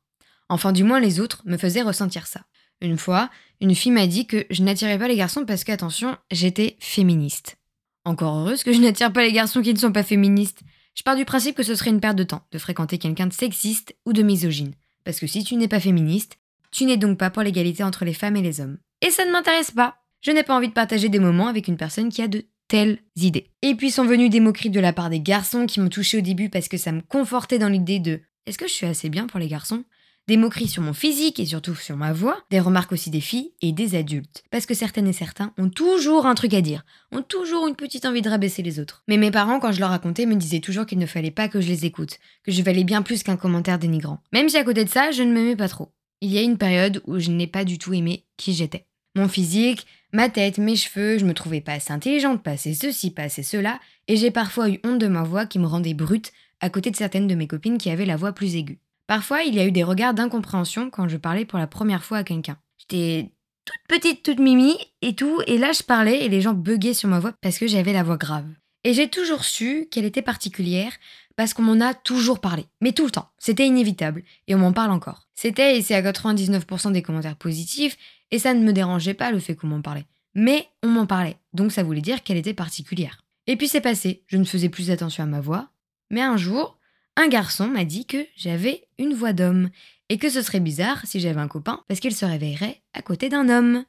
Enfin, 0.50 0.72
du 0.72 0.84
moins, 0.84 1.00
les 1.00 1.20
autres 1.20 1.42
me 1.46 1.58
faisaient 1.58 1.82
ressentir 1.82 2.28
ça. 2.28 2.42
Une 2.82 2.98
fois, 2.98 3.30
une 3.62 3.76
fille 3.76 3.92
m'a 3.92 4.08
dit 4.08 4.26
que 4.26 4.46
je 4.50 4.64
n'attirais 4.64 4.98
pas 4.98 5.08
les 5.08 5.16
garçons 5.16 5.46
parce 5.46 5.64
qu'attention, 5.64 6.18
j'étais 6.32 6.78
féministe. 6.80 7.58
Encore 8.06 8.38
heureuse 8.38 8.64
que 8.64 8.74
je 8.74 8.80
n'attire 8.80 9.12
pas 9.12 9.24
les 9.24 9.34
garçons 9.34 9.62
qui 9.62 9.74
ne 9.74 9.80
sont 9.80 9.92
pas 9.92 10.04
féministes. 10.04 10.62
Je 10.96 11.04
pars 11.04 11.16
du 11.16 11.26
principe 11.26 11.56
que 11.56 11.64
ce 11.64 11.76
serait 11.76 11.92
une 11.92 12.00
perte 12.00 12.18
de 12.18 12.24
temps 12.24 12.44
de 12.52 12.58
fréquenter 12.58 12.98
quelqu'un 12.98 13.28
de 13.28 13.34
sexiste 13.34 13.96
ou 14.06 14.14
de 14.14 14.24
misogyne. 14.24 14.74
Parce 15.04 15.20
que 15.20 15.28
si 15.28 15.44
tu 15.44 15.56
n'es 15.56 15.68
pas 15.68 15.80
féministe, 15.80 16.38
tu 16.72 16.86
n'es 16.86 16.98
donc 16.98 17.18
pas 17.18 17.30
pour 17.30 17.44
l'égalité 17.44 17.84
entre 17.84 18.06
les 18.06 18.14
femmes 18.14 18.36
et 18.36 18.42
les 18.42 18.62
hommes. 18.62 18.78
Et 19.02 19.12
ça 19.12 19.26
ne 19.26 19.32
m'intéresse 19.32 19.72
pas. 19.72 19.98
Je 20.22 20.32
n'ai 20.32 20.44
pas 20.44 20.56
envie 20.56 20.68
de 20.68 20.74
partager 20.74 21.10
des 21.10 21.20
moments 21.20 21.48
avec 21.48 21.68
une 21.68 21.78
personne 21.78 22.10
qui 22.10 22.22
a 22.22 22.28
de 22.28 22.46
telles 22.68 23.00
idées. 23.16 23.52
Et 23.62 23.76
puis 23.76 23.92
sont 23.92 24.06
venues 24.06 24.30
des 24.30 24.40
moqueries 24.40 24.70
de 24.70 24.80
la 24.80 24.94
part 24.94 25.10
des 25.10 25.22
garçons 25.22 25.66
qui 25.66 25.80
m'ont 25.80 25.90
touché 25.90 26.20
au 26.20 26.22
début 26.22 26.50
parce 26.50 26.68
que 26.68 26.78
ça 26.78 26.92
me 26.92 27.02
confortait 27.02 27.60
dans 27.60 27.70
l'idée 27.70 28.00
de 28.00 28.22
est-ce 28.46 28.58
que 28.58 28.68
je 28.68 28.74
suis 28.74 28.86
assez 28.86 29.10
bien 29.10 29.28
pour 29.28 29.40
les 29.40 29.48
garçons? 29.48 29.84
Des 30.28 30.38
moqueries 30.38 30.68
sur 30.68 30.84
mon 30.84 30.94
physique 30.94 31.40
et 31.40 31.46
surtout 31.46 31.74
sur 31.74 31.98
ma 31.98 32.14
voix, 32.14 32.38
des 32.52 32.60
remarques 32.60 32.92
aussi 32.92 33.10
des 33.10 33.22
filles 33.22 33.52
et 33.62 33.72
des 33.72 33.96
adultes. 33.96 34.44
Parce 34.52 34.68
que 34.68 34.76
certaines 34.76 35.08
et 35.08 35.14
certains 35.14 35.54
ont 35.58 35.70
toujours 35.70 36.28
un 36.28 36.36
truc 36.36 36.54
à 36.54 36.62
dire, 36.62 36.84
ont 37.12 37.24
toujours 37.24 37.68
une 37.68 37.76
petite 37.76 38.06
envie 38.06 38.22
de 38.22 38.30
rabaisser 38.30 38.62
les 38.62 38.80
autres. 38.80 39.04
Mais 39.08 39.18
mes 39.18 39.32
parents, 39.32 39.60
quand 39.60 39.72
je 39.72 39.80
leur 39.80 39.90
racontais, 39.90 40.28
me 40.28 40.36
disaient 40.36 40.60
toujours 40.60 40.86
qu'il 40.86 41.00
ne 41.00 41.08
fallait 41.08 41.32
pas 41.32 41.48
que 41.48 41.62
je 41.62 41.68
les 41.68 41.86
écoute, 41.86 42.20
que 42.44 42.52
je 42.52 42.62
valais 42.62 42.84
bien 42.84 43.02
plus 43.02 43.24
qu'un 43.24 43.38
commentaire 43.38 43.80
dénigrant. 43.80 44.22
Même 44.32 44.50
si 44.50 44.58
à 44.58 44.64
côté 44.64 44.86
de 44.86 44.90
ça, 44.90 45.10
je 45.12 45.24
ne 45.24 45.34
m'aimais 45.34 45.56
pas 45.56 45.70
trop 45.70 45.92
il 46.22 46.32
y 46.32 46.38
a 46.38 46.42
une 46.42 46.58
période 46.58 47.02
où 47.06 47.20
je 47.20 47.32
n'ai 47.32 47.48
pas 47.48 47.64
du 47.64 47.78
tout 47.78 47.94
aimé 47.94 48.26
qui 48.38 48.54
j'étais. 48.54 48.86
Mon 49.16 49.28
physique, 49.28 49.88
ma 50.14 50.30
tête, 50.30 50.58
mes 50.58 50.76
cheveux, 50.76 51.18
je 51.18 51.26
me 51.26 51.34
trouvais 51.34 51.62
pas 51.62 51.74
assez 51.74 51.92
intelligente, 51.92 52.44
pas 52.44 52.52
assez 52.52 52.74
ceci, 52.74 53.12
pas 53.12 53.24
assez 53.24 53.44
cela, 53.44 53.80
et 54.08 54.16
j'ai 54.16 54.32
parfois 54.32 54.70
eu 54.70 54.80
honte 54.84 55.00
de 55.00 55.08
ma 55.08 55.24
voix 55.24 55.46
qui 55.46 55.60
me 55.60 55.66
rendait 55.66 55.94
brute 55.94 56.32
à 56.62 56.70
côté 56.70 56.92
de 56.92 56.96
certaines 56.96 57.28
de 57.28 57.36
mes 57.36 57.48
copines 57.48 57.78
qui 57.78 57.90
avaient 57.90 58.06
la 58.06 58.18
voix 58.18 58.34
plus 58.34 58.56
aiguë. 58.56 58.80
Parfois, 59.08 59.44
il 59.44 59.56
y 59.56 59.60
a 59.60 59.66
eu 59.66 59.72
des 59.72 59.84
regards 59.84 60.14
d'incompréhension 60.14 60.90
quand 60.90 61.08
je 61.08 61.18
parlais 61.18 61.46
pour 61.46 61.60
la 61.60 61.68
première 61.68 62.04
fois 62.04 62.20
à 62.20 62.24
quelqu'un. 62.24 62.58
J'étais 62.78 63.32
toute 63.66 64.00
petite, 64.00 64.24
toute 64.24 64.40
mimi 64.40 64.78
et 65.02 65.16
tout, 65.16 65.42
et 65.48 65.58
là 65.58 65.72
je 65.72 65.84
parlais 65.84 66.26
et 66.26 66.30
les 66.30 66.42
gens 66.42 66.54
buguaient 66.54 66.94
sur 66.94 67.10
ma 67.10 67.20
voix 67.20 67.34
parce 67.42 67.58
que 67.58 67.68
j'avais 67.68 67.94
la 67.94 68.04
voix 68.04 68.18
grave. 68.18 68.48
Et 68.84 68.94
j'ai 68.94 69.10
toujours 69.10 69.44
su 69.44 69.88
qu'elle 69.92 70.06
était 70.06 70.22
particulière 70.22 70.94
parce 71.36 71.54
qu'on 71.54 71.64
m'en 71.64 71.80
a 71.80 71.94
toujours 71.94 72.40
parlé. 72.40 72.66
Mais 72.82 72.92
tout 72.92 73.06
le 73.06 73.12
temps. 73.12 73.30
C'était 73.38 73.66
inévitable. 73.66 74.24
Et 74.48 74.56
on 74.56 74.60
m'en 74.60 74.74
parle 74.74 74.92
encore. 74.92 75.28
C'était, 75.36 75.78
et 75.78 75.82
c'est 75.82 75.96
à 75.96 76.02
99% 76.02 76.92
des 76.92 77.02
commentaires 77.02 77.36
positifs, 77.36 77.98
et 78.32 78.40
ça 78.40 78.54
ne 78.54 78.64
me 78.64 78.74
dérangeait 78.74 79.14
pas 79.14 79.32
le 79.32 79.40
fait 79.40 79.56
qu'on 79.56 79.68
m'en 79.68 79.82
parlait. 79.82 80.06
Mais 80.36 80.68
on 80.84 80.88
m'en 80.88 81.06
parlait. 81.06 81.38
Donc 81.54 81.72
ça 81.72 81.84
voulait 81.84 82.02
dire 82.02 82.24
qu'elle 82.24 82.38
était 82.38 82.54
particulière. 82.54 83.22
Et 83.48 83.56
puis 83.56 83.68
c'est 83.68 83.82
passé. 83.82 84.24
Je 84.28 84.38
ne 84.38 84.44
faisais 84.44 84.70
plus 84.70 84.92
attention 84.92 85.24
à 85.24 85.28
ma 85.28 85.40
voix. 85.40 85.70
Mais 86.10 86.22
un 86.22 86.38
jour, 86.38 86.78
un 87.16 87.28
garçon 87.28 87.68
m'a 87.68 87.86
dit 87.86 88.06
que 88.06 88.26
j'avais 88.36 88.88
une 88.98 89.14
voix 89.14 89.34
d'homme. 89.34 89.70
Et 90.10 90.18
que 90.18 90.30
ce 90.30 90.42
serait 90.42 90.60
bizarre 90.60 91.06
si 91.06 91.20
j'avais 91.20 91.40
un 91.40 91.48
copain 91.48 91.84
parce 91.88 92.00
qu'il 92.00 92.16
se 92.16 92.26
réveillerait 92.26 92.82
à 92.94 93.04
côté 93.04 93.30
d'un 93.30 93.48
homme. 93.48 93.86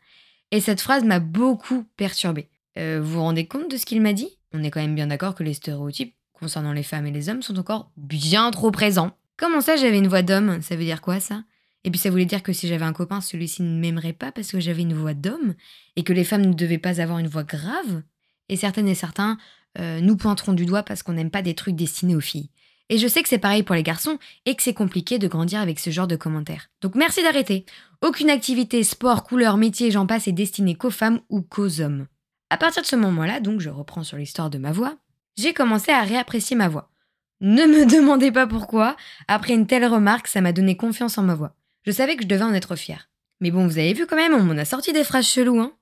Et 0.51 0.61
cette 0.61 0.83
phrase 0.83 1.05
m'a 1.05 1.19
beaucoup 1.19 1.85
perturbée. 1.97 2.51
Euh, 2.77 3.01
vous 3.03 3.13
vous 3.13 3.21
rendez 3.21 3.47
compte 3.47 3.71
de 3.71 3.77
ce 3.77 3.87
qu'il 3.87 4.03
m'a 4.03 4.13
dit? 4.13 4.29
On 4.53 4.63
est 4.63 4.71
quand 4.71 4.81
même 4.81 4.95
bien 4.95 5.07
d'accord 5.07 5.35
que 5.35 5.43
les 5.43 5.55
stéréotypes 5.55 6.15
concernant 6.33 6.73
les 6.73 6.83
femmes 6.83 7.07
et 7.07 7.11
les 7.11 7.29
hommes 7.29 7.43
sont 7.43 7.59
encore 7.59 7.91
bien 7.97 8.51
trop 8.51 8.71
présents. 8.71 9.17
Comment 9.37 9.61
ça, 9.61 9.77
j'avais 9.77 9.99
une 9.99 10.09
voix 10.09 10.23
d'homme? 10.23 10.61
Ça 10.61 10.77
veut 10.77 10.85
dire 10.85 11.01
quoi 11.01 11.21
ça? 11.21 11.45
Et 11.85 11.91
puis 11.91 11.99
ça 11.99 12.11
voulait 12.11 12.27
dire 12.27 12.43
que 12.43 12.53
si 12.53 12.69
j'avais 12.69 12.85
un 12.85 12.93
copain, 12.93 13.21
celui-ci 13.21 13.63
ne 13.63 13.81
m'aimerait 13.81 14.13
pas 14.13 14.33
parce 14.33 14.51
que 14.51 14.61
j'avais 14.61 14.83
une 14.83 14.93
voix 14.93 15.15
d'homme 15.15 15.55
et 15.97 16.03
que 16.03 16.13
les 16.13 16.25
femmes 16.25 16.45
ne 16.45 16.53
devaient 16.53 16.79
pas 16.79 17.01
avoir 17.01 17.19
une 17.19 17.29
voix 17.29 17.45
grave? 17.45 18.03
Et 18.51 18.57
certaines 18.57 18.89
et 18.89 18.95
certains 18.95 19.39
euh, 19.79 20.01
nous 20.01 20.17
pointeront 20.17 20.53
du 20.53 20.67
doigt 20.67 20.83
parce 20.83 21.03
qu'on 21.03 21.13
n'aime 21.13 21.31
pas 21.31 21.43
des 21.43 21.55
trucs 21.55 21.77
destinés 21.77 22.17
aux 22.17 22.21
filles. 22.21 22.51
Et 22.89 22.99
je 22.99 23.07
sais 23.07 23.23
que 23.23 23.29
c'est 23.29 23.39
pareil 23.39 23.63
pour 23.63 23.77
les 23.77 23.85
garçons 23.85 24.19
et 24.47 24.57
que 24.57 24.65
c'est 24.65 24.75
compliqué 24.75 25.19
de 25.19 25.29
grandir 25.29 25.61
avec 25.61 25.79
ce 25.79 25.91
genre 25.91 26.09
de 26.09 26.17
commentaires. 26.17 26.71
Donc 26.81 26.97
merci 26.97 27.23
d'arrêter. 27.23 27.65
Aucune 28.03 28.31
activité, 28.31 28.83
sport, 28.83 29.23
couleur, 29.23 29.57
métier, 29.57 29.93
j'en 29.93 30.07
passe 30.07 30.27
est 30.27 30.33
destinée 30.33 30.75
qu'aux 30.75 30.91
femmes 30.91 31.21
ou 31.29 31.41
qu'aux 31.41 31.81
hommes. 31.81 32.09
À 32.51 32.57
partir 32.57 32.83
de 32.83 32.89
ce 32.89 32.97
moment-là, 32.97 33.39
donc 33.39 33.61
je 33.61 33.71
reprends 33.71 34.03
sur 34.03 34.17
l'histoire 34.17 34.51
de 34.51 34.59
ma 34.59 34.73
voix, 34.73 34.97
j'ai 35.37 35.55
commencé 35.55 35.93
à 35.93 36.03
réapprécier 36.03 36.57
ma 36.57 36.69
voix. 36.69 36.91
Ne 37.41 37.65
me 37.67 37.87
demandez 37.91 38.33
pas 38.33 38.49
pourquoi, 38.49 38.97
après 39.29 39.55
une 39.55 39.69
telle 39.69 39.87
remarque, 39.87 40.27
ça 40.27 40.41
m'a 40.41 40.53
donné 40.53 40.77
confiance 40.77 41.17
en 41.17 41.23
ma 41.23 41.37
voix. 41.37 41.55
Je 41.87 41.93
savais 41.93 42.17
que 42.17 42.25
je 42.25 42.29
devais 42.29 42.43
en 42.43 42.53
être 42.53 42.75
fière. 42.75 43.09
Mais 43.41 43.53
bon, 43.53 43.69
vous 43.69 43.79
avez 43.79 43.93
vu 43.93 44.07
quand 44.07 44.17
même, 44.17 44.35
on 44.35 44.43
m'en 44.43 44.59
a 44.59 44.65
sorti 44.65 44.93
des 44.93 45.05
phrases 45.05 45.29
cheloues, 45.29 45.61
hein 45.61 45.73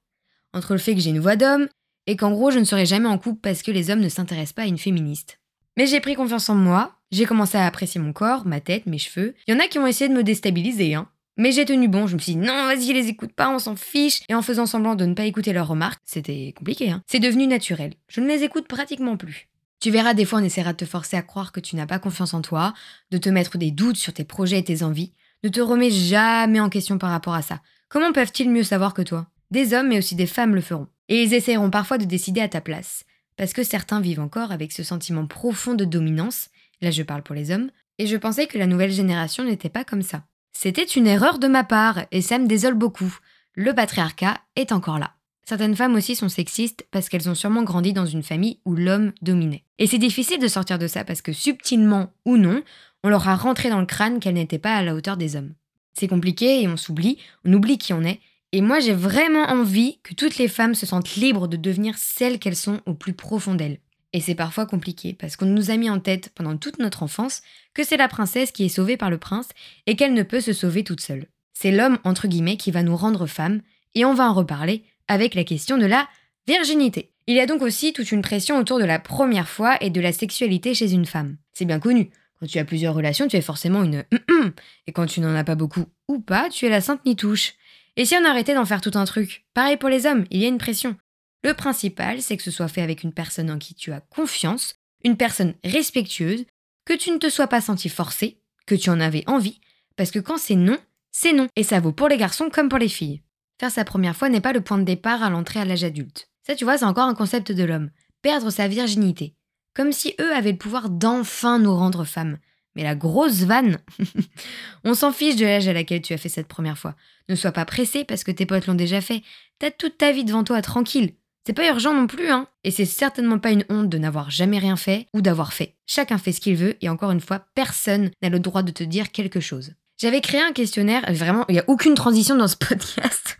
Entre 0.52 0.74
le 0.74 0.78
fait 0.78 0.94
que 0.94 1.00
j'ai 1.00 1.10
une 1.10 1.20
voix 1.20 1.36
d'homme, 1.36 1.68
et 2.08 2.16
qu'en 2.16 2.32
gros 2.32 2.50
je 2.50 2.58
ne 2.58 2.64
serai 2.64 2.86
jamais 2.86 3.08
en 3.08 3.18
couple 3.18 3.40
parce 3.40 3.62
que 3.62 3.70
les 3.70 3.90
hommes 3.90 4.00
ne 4.00 4.08
s'intéressent 4.08 4.54
pas 4.54 4.62
à 4.62 4.66
une 4.66 4.78
féministe. 4.78 5.38
Mais 5.76 5.86
j'ai 5.86 6.00
pris 6.00 6.16
confiance 6.16 6.48
en 6.48 6.56
moi, 6.56 6.96
j'ai 7.12 7.24
commencé 7.24 7.56
à 7.56 7.66
apprécier 7.66 8.00
mon 8.00 8.12
corps, 8.12 8.46
ma 8.46 8.60
tête, 8.60 8.86
mes 8.86 8.98
cheveux. 8.98 9.34
Il 9.46 9.54
y 9.54 9.56
en 9.56 9.60
a 9.60 9.68
qui 9.68 9.78
ont 9.78 9.86
essayé 9.86 10.08
de 10.08 10.14
me 10.14 10.24
déstabiliser, 10.24 10.94
hein. 10.94 11.08
Mais 11.36 11.52
j'ai 11.52 11.64
tenu 11.64 11.86
bon, 11.86 12.08
je 12.08 12.16
me 12.16 12.18
suis 12.18 12.32
dit 12.32 12.38
non, 12.38 12.66
vas-y, 12.66 12.92
les 12.92 13.06
écoute 13.06 13.32
pas, 13.32 13.48
on 13.48 13.60
s'en 13.60 13.76
fiche. 13.76 14.22
Et 14.28 14.34
en 14.34 14.42
faisant 14.42 14.66
semblant 14.66 14.96
de 14.96 15.04
ne 15.04 15.14
pas 15.14 15.24
écouter 15.24 15.52
leurs 15.52 15.68
remarques, 15.68 16.00
c'était 16.04 16.52
compliqué, 16.56 16.90
hein. 16.90 17.02
C'est 17.06 17.20
devenu 17.20 17.46
naturel. 17.46 17.94
Je 18.08 18.20
ne 18.20 18.26
les 18.26 18.42
écoute 18.42 18.66
pratiquement 18.66 19.16
plus. 19.16 19.48
Tu 19.80 19.90
verras, 19.90 20.14
des 20.14 20.24
fois, 20.24 20.40
on 20.40 20.44
essaiera 20.44 20.72
de 20.72 20.78
te 20.78 20.84
forcer 20.84 21.16
à 21.16 21.22
croire 21.22 21.52
que 21.52 21.60
tu 21.60 21.76
n'as 21.76 21.86
pas 21.86 22.00
confiance 22.00 22.34
en 22.34 22.42
toi, 22.42 22.74
de 23.12 23.18
te 23.18 23.28
mettre 23.28 23.58
des 23.58 23.70
doutes 23.70 23.96
sur 23.96 24.12
tes 24.12 24.24
projets 24.24 24.58
et 24.58 24.64
tes 24.64 24.82
envies. 24.82 25.12
Ne 25.44 25.50
te 25.50 25.60
remets 25.60 25.92
jamais 25.92 26.58
en 26.58 26.68
question 26.68 26.98
par 26.98 27.10
rapport 27.10 27.34
à 27.34 27.42
ça. 27.42 27.60
Comment 27.88 28.12
peuvent-ils 28.12 28.50
mieux 28.50 28.64
savoir 28.64 28.92
que 28.92 29.02
toi? 29.02 29.28
Des 29.50 29.72
hommes, 29.74 29.88
mais 29.88 29.98
aussi 29.98 30.14
des 30.14 30.26
femmes 30.26 30.54
le 30.54 30.60
feront. 30.60 30.88
Et 31.08 31.22
ils 31.22 31.34
essaieront 31.34 31.70
parfois 31.70 31.98
de 31.98 32.04
décider 32.04 32.40
à 32.40 32.48
ta 32.48 32.60
place. 32.60 33.04
Parce 33.36 33.52
que 33.52 33.62
certains 33.62 34.00
vivent 34.00 34.20
encore 34.20 34.52
avec 34.52 34.72
ce 34.72 34.82
sentiment 34.82 35.26
profond 35.26 35.74
de 35.74 35.84
dominance, 35.84 36.48
là 36.80 36.90
je 36.90 37.02
parle 37.02 37.22
pour 37.22 37.34
les 37.34 37.50
hommes, 37.50 37.70
et 37.98 38.06
je 38.06 38.16
pensais 38.16 38.46
que 38.46 38.58
la 38.58 38.66
nouvelle 38.66 38.92
génération 38.92 39.44
n'était 39.44 39.68
pas 39.68 39.84
comme 39.84 40.02
ça. 40.02 40.24
C'était 40.52 40.84
une 40.84 41.06
erreur 41.06 41.38
de 41.38 41.46
ma 41.46 41.64
part, 41.64 42.04
et 42.10 42.20
ça 42.20 42.38
me 42.38 42.46
désole 42.46 42.74
beaucoup. 42.74 43.16
Le 43.54 43.74
patriarcat 43.74 44.38
est 44.56 44.72
encore 44.72 44.98
là. 44.98 45.14
Certaines 45.48 45.76
femmes 45.76 45.94
aussi 45.94 46.14
sont 46.14 46.28
sexistes 46.28 46.86
parce 46.90 47.08
qu'elles 47.08 47.30
ont 47.30 47.34
sûrement 47.34 47.62
grandi 47.62 47.94
dans 47.94 48.04
une 48.04 48.22
famille 48.22 48.60
où 48.66 48.74
l'homme 48.74 49.12
dominait. 49.22 49.64
Et 49.78 49.86
c'est 49.86 49.96
difficile 49.96 50.40
de 50.40 50.46
sortir 50.46 50.78
de 50.78 50.86
ça 50.86 51.04
parce 51.04 51.22
que 51.22 51.32
subtilement 51.32 52.12
ou 52.26 52.36
non, 52.36 52.62
on 53.02 53.08
leur 53.08 53.26
a 53.28 53.34
rentré 53.34 53.70
dans 53.70 53.80
le 53.80 53.86
crâne 53.86 54.20
qu'elles 54.20 54.34
n'étaient 54.34 54.58
pas 54.58 54.74
à 54.74 54.82
la 54.82 54.94
hauteur 54.94 55.16
des 55.16 55.36
hommes. 55.36 55.54
C'est 55.94 56.06
compliqué 56.06 56.62
et 56.62 56.68
on 56.68 56.76
s'oublie, 56.76 57.16
on 57.46 57.52
oublie 57.54 57.78
qui 57.78 57.94
on 57.94 58.02
est, 58.02 58.20
Et 58.52 58.62
moi, 58.62 58.80
j'ai 58.80 58.94
vraiment 58.94 59.44
envie 59.44 59.98
que 60.02 60.14
toutes 60.14 60.38
les 60.38 60.48
femmes 60.48 60.74
se 60.74 60.86
sentent 60.86 61.16
libres 61.16 61.48
de 61.48 61.56
devenir 61.56 61.98
celles 61.98 62.38
qu'elles 62.38 62.56
sont 62.56 62.80
au 62.86 62.94
plus 62.94 63.12
profond 63.12 63.54
d'elles. 63.54 63.78
Et 64.14 64.20
c'est 64.20 64.34
parfois 64.34 64.64
compliqué, 64.64 65.12
parce 65.12 65.36
qu'on 65.36 65.46
nous 65.46 65.70
a 65.70 65.76
mis 65.76 65.90
en 65.90 66.00
tête 66.00 66.30
pendant 66.34 66.56
toute 66.56 66.78
notre 66.78 67.02
enfance 67.02 67.42
que 67.74 67.84
c'est 67.84 67.98
la 67.98 68.08
princesse 68.08 68.52
qui 68.52 68.64
est 68.64 68.70
sauvée 68.70 68.96
par 68.96 69.10
le 69.10 69.18
prince 69.18 69.48
et 69.86 69.96
qu'elle 69.96 70.14
ne 70.14 70.22
peut 70.22 70.40
se 70.40 70.54
sauver 70.54 70.82
toute 70.82 71.02
seule. 71.02 71.26
C'est 71.52 71.72
l'homme, 71.72 71.98
entre 72.04 72.26
guillemets, 72.26 72.56
qui 72.56 72.70
va 72.70 72.82
nous 72.82 72.96
rendre 72.96 73.26
femmes, 73.26 73.60
et 73.94 74.06
on 74.06 74.14
va 74.14 74.30
en 74.30 74.34
reparler 74.34 74.84
avec 75.08 75.34
la 75.34 75.44
question 75.44 75.76
de 75.76 75.86
la 75.86 76.08
virginité. 76.46 77.12
Il 77.26 77.36
y 77.36 77.40
a 77.40 77.46
donc 77.46 77.60
aussi 77.60 77.92
toute 77.92 78.10
une 78.10 78.22
pression 78.22 78.58
autour 78.58 78.78
de 78.78 78.84
la 78.84 78.98
première 78.98 79.48
fois 79.48 79.76
et 79.82 79.90
de 79.90 80.00
la 80.00 80.12
sexualité 80.12 80.72
chez 80.72 80.92
une 80.92 81.04
femme. 81.04 81.36
C'est 81.52 81.66
bien 81.66 81.80
connu. 81.80 82.10
Quand 82.40 82.46
tu 82.46 82.58
as 82.58 82.64
plusieurs 82.64 82.94
relations, 82.94 83.28
tu 83.28 83.36
es 83.36 83.42
forcément 83.42 83.82
une 83.82 84.04
et 84.86 84.92
quand 84.92 85.04
tu 85.04 85.20
n'en 85.20 85.34
as 85.34 85.44
pas 85.44 85.56
beaucoup 85.56 85.84
ou 86.06 86.20
pas, 86.20 86.48
tu 86.48 86.64
es 86.64 86.70
la 86.70 86.80
sainte 86.80 87.04
ni-touche. 87.04 87.54
Et 87.98 88.04
si 88.04 88.14
on 88.14 88.24
arrêtait 88.24 88.54
d'en 88.54 88.64
faire 88.64 88.80
tout 88.80 88.92
un 88.94 89.04
truc? 89.04 89.44
Pareil 89.54 89.76
pour 89.76 89.88
les 89.88 90.06
hommes, 90.06 90.24
il 90.30 90.40
y 90.40 90.44
a 90.44 90.48
une 90.48 90.58
pression. 90.58 90.96
Le 91.42 91.52
principal, 91.52 92.22
c'est 92.22 92.36
que 92.36 92.44
ce 92.44 92.52
soit 92.52 92.68
fait 92.68 92.80
avec 92.80 93.02
une 93.02 93.12
personne 93.12 93.50
en 93.50 93.58
qui 93.58 93.74
tu 93.74 93.92
as 93.92 94.00
confiance, 94.00 94.76
une 95.02 95.16
personne 95.16 95.54
respectueuse, 95.64 96.46
que 96.84 96.94
tu 96.94 97.10
ne 97.10 97.18
te 97.18 97.28
sois 97.28 97.48
pas 97.48 97.60
senti 97.60 97.88
forcé, 97.88 98.40
que 98.66 98.76
tu 98.76 98.88
en 98.90 99.00
avais 99.00 99.24
envie, 99.26 99.60
parce 99.96 100.12
que 100.12 100.20
quand 100.20 100.38
c'est 100.38 100.54
non, 100.54 100.78
c'est 101.10 101.32
non, 101.32 101.48
et 101.56 101.64
ça 101.64 101.80
vaut 101.80 101.90
pour 101.90 102.06
les 102.06 102.18
garçons 102.18 102.50
comme 102.50 102.68
pour 102.68 102.78
les 102.78 102.88
filles. 102.88 103.20
Faire 103.58 103.72
sa 103.72 103.84
première 103.84 104.14
fois 104.14 104.28
n'est 104.28 104.40
pas 104.40 104.52
le 104.52 104.60
point 104.60 104.78
de 104.78 104.84
départ 104.84 105.24
à 105.24 105.30
l'entrée 105.30 105.58
à 105.58 105.64
l'âge 105.64 105.82
adulte. 105.82 106.28
Ça, 106.46 106.54
tu 106.54 106.62
vois, 106.62 106.78
c'est 106.78 106.84
encore 106.84 107.08
un 107.08 107.16
concept 107.16 107.50
de 107.50 107.64
l'homme. 107.64 107.90
Perdre 108.22 108.50
sa 108.50 108.68
virginité. 108.68 109.34
Comme 109.74 109.90
si 109.90 110.14
eux 110.20 110.32
avaient 110.36 110.52
le 110.52 110.58
pouvoir 110.58 110.88
d'enfin 110.88 111.58
nous 111.58 111.74
rendre 111.74 112.04
femmes. 112.04 112.38
Mais 112.78 112.84
la 112.84 112.94
grosse 112.94 113.40
vanne 113.40 113.78
On 114.84 114.94
s'en 114.94 115.10
fiche 115.10 115.34
de 115.34 115.44
l'âge 115.44 115.66
à 115.66 115.72
laquelle 115.72 116.00
tu 116.00 116.12
as 116.12 116.16
fait 116.16 116.28
cette 116.28 116.46
première 116.46 116.78
fois. 116.78 116.94
Ne 117.28 117.34
sois 117.34 117.50
pas 117.50 117.64
pressé 117.64 118.04
parce 118.04 118.22
que 118.22 118.30
tes 118.30 118.46
potes 118.46 118.68
l'ont 118.68 118.74
déjà 118.74 119.00
fait. 119.00 119.22
T'as 119.58 119.72
toute 119.72 119.98
ta 119.98 120.12
vie 120.12 120.24
devant 120.24 120.44
toi 120.44 120.62
tranquille. 120.62 121.14
C'est 121.44 121.54
pas 121.54 121.68
urgent 121.68 121.92
non 121.92 122.06
plus, 122.06 122.30
hein. 122.30 122.46
Et 122.62 122.70
c'est 122.70 122.84
certainement 122.84 123.40
pas 123.40 123.50
une 123.50 123.64
honte 123.68 123.88
de 123.88 123.98
n'avoir 123.98 124.30
jamais 124.30 124.60
rien 124.60 124.76
fait 124.76 125.08
ou 125.12 125.22
d'avoir 125.22 125.52
fait. 125.52 125.74
Chacun 125.86 126.18
fait 126.18 126.30
ce 126.30 126.40
qu'il 126.40 126.54
veut 126.54 126.76
et 126.80 126.88
encore 126.88 127.10
une 127.10 127.20
fois, 127.20 127.46
personne 127.56 128.12
n'a 128.22 128.28
le 128.28 128.38
droit 128.38 128.62
de 128.62 128.70
te 128.70 128.84
dire 128.84 129.10
quelque 129.10 129.40
chose. 129.40 129.72
J'avais 130.00 130.20
créé 130.20 130.40
un 130.40 130.52
questionnaire, 130.52 131.02
vraiment, 131.12 131.46
il 131.48 131.54
n'y 131.54 131.58
a 131.58 131.64
aucune 131.66 131.94
transition 131.96 132.36
dans 132.36 132.46
ce 132.46 132.56
podcast. 132.68 133.38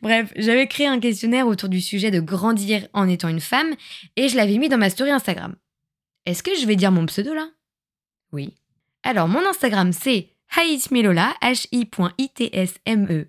Bref, 0.00 0.32
j'avais 0.36 0.66
créé 0.66 0.86
un 0.86 0.98
questionnaire 0.98 1.46
autour 1.46 1.68
du 1.68 1.82
sujet 1.82 2.10
de 2.10 2.20
grandir 2.20 2.88
en 2.94 3.06
étant 3.06 3.28
une 3.28 3.40
femme 3.40 3.74
et 4.16 4.30
je 4.30 4.36
l'avais 4.36 4.56
mis 4.56 4.70
dans 4.70 4.78
ma 4.78 4.88
story 4.88 5.10
Instagram. 5.10 5.56
Est-ce 6.24 6.42
que 6.42 6.56
je 6.58 6.64
vais 6.64 6.76
dire 6.76 6.90
mon 6.90 7.04
pseudo 7.04 7.34
là? 7.34 7.48
Alors, 9.02 9.28
mon 9.28 9.44
Instagram 9.46 9.92
c'est 9.92 10.30
haitsmelola, 10.56 11.34
h 11.42 11.66
i.itsme.lola. 11.72 13.24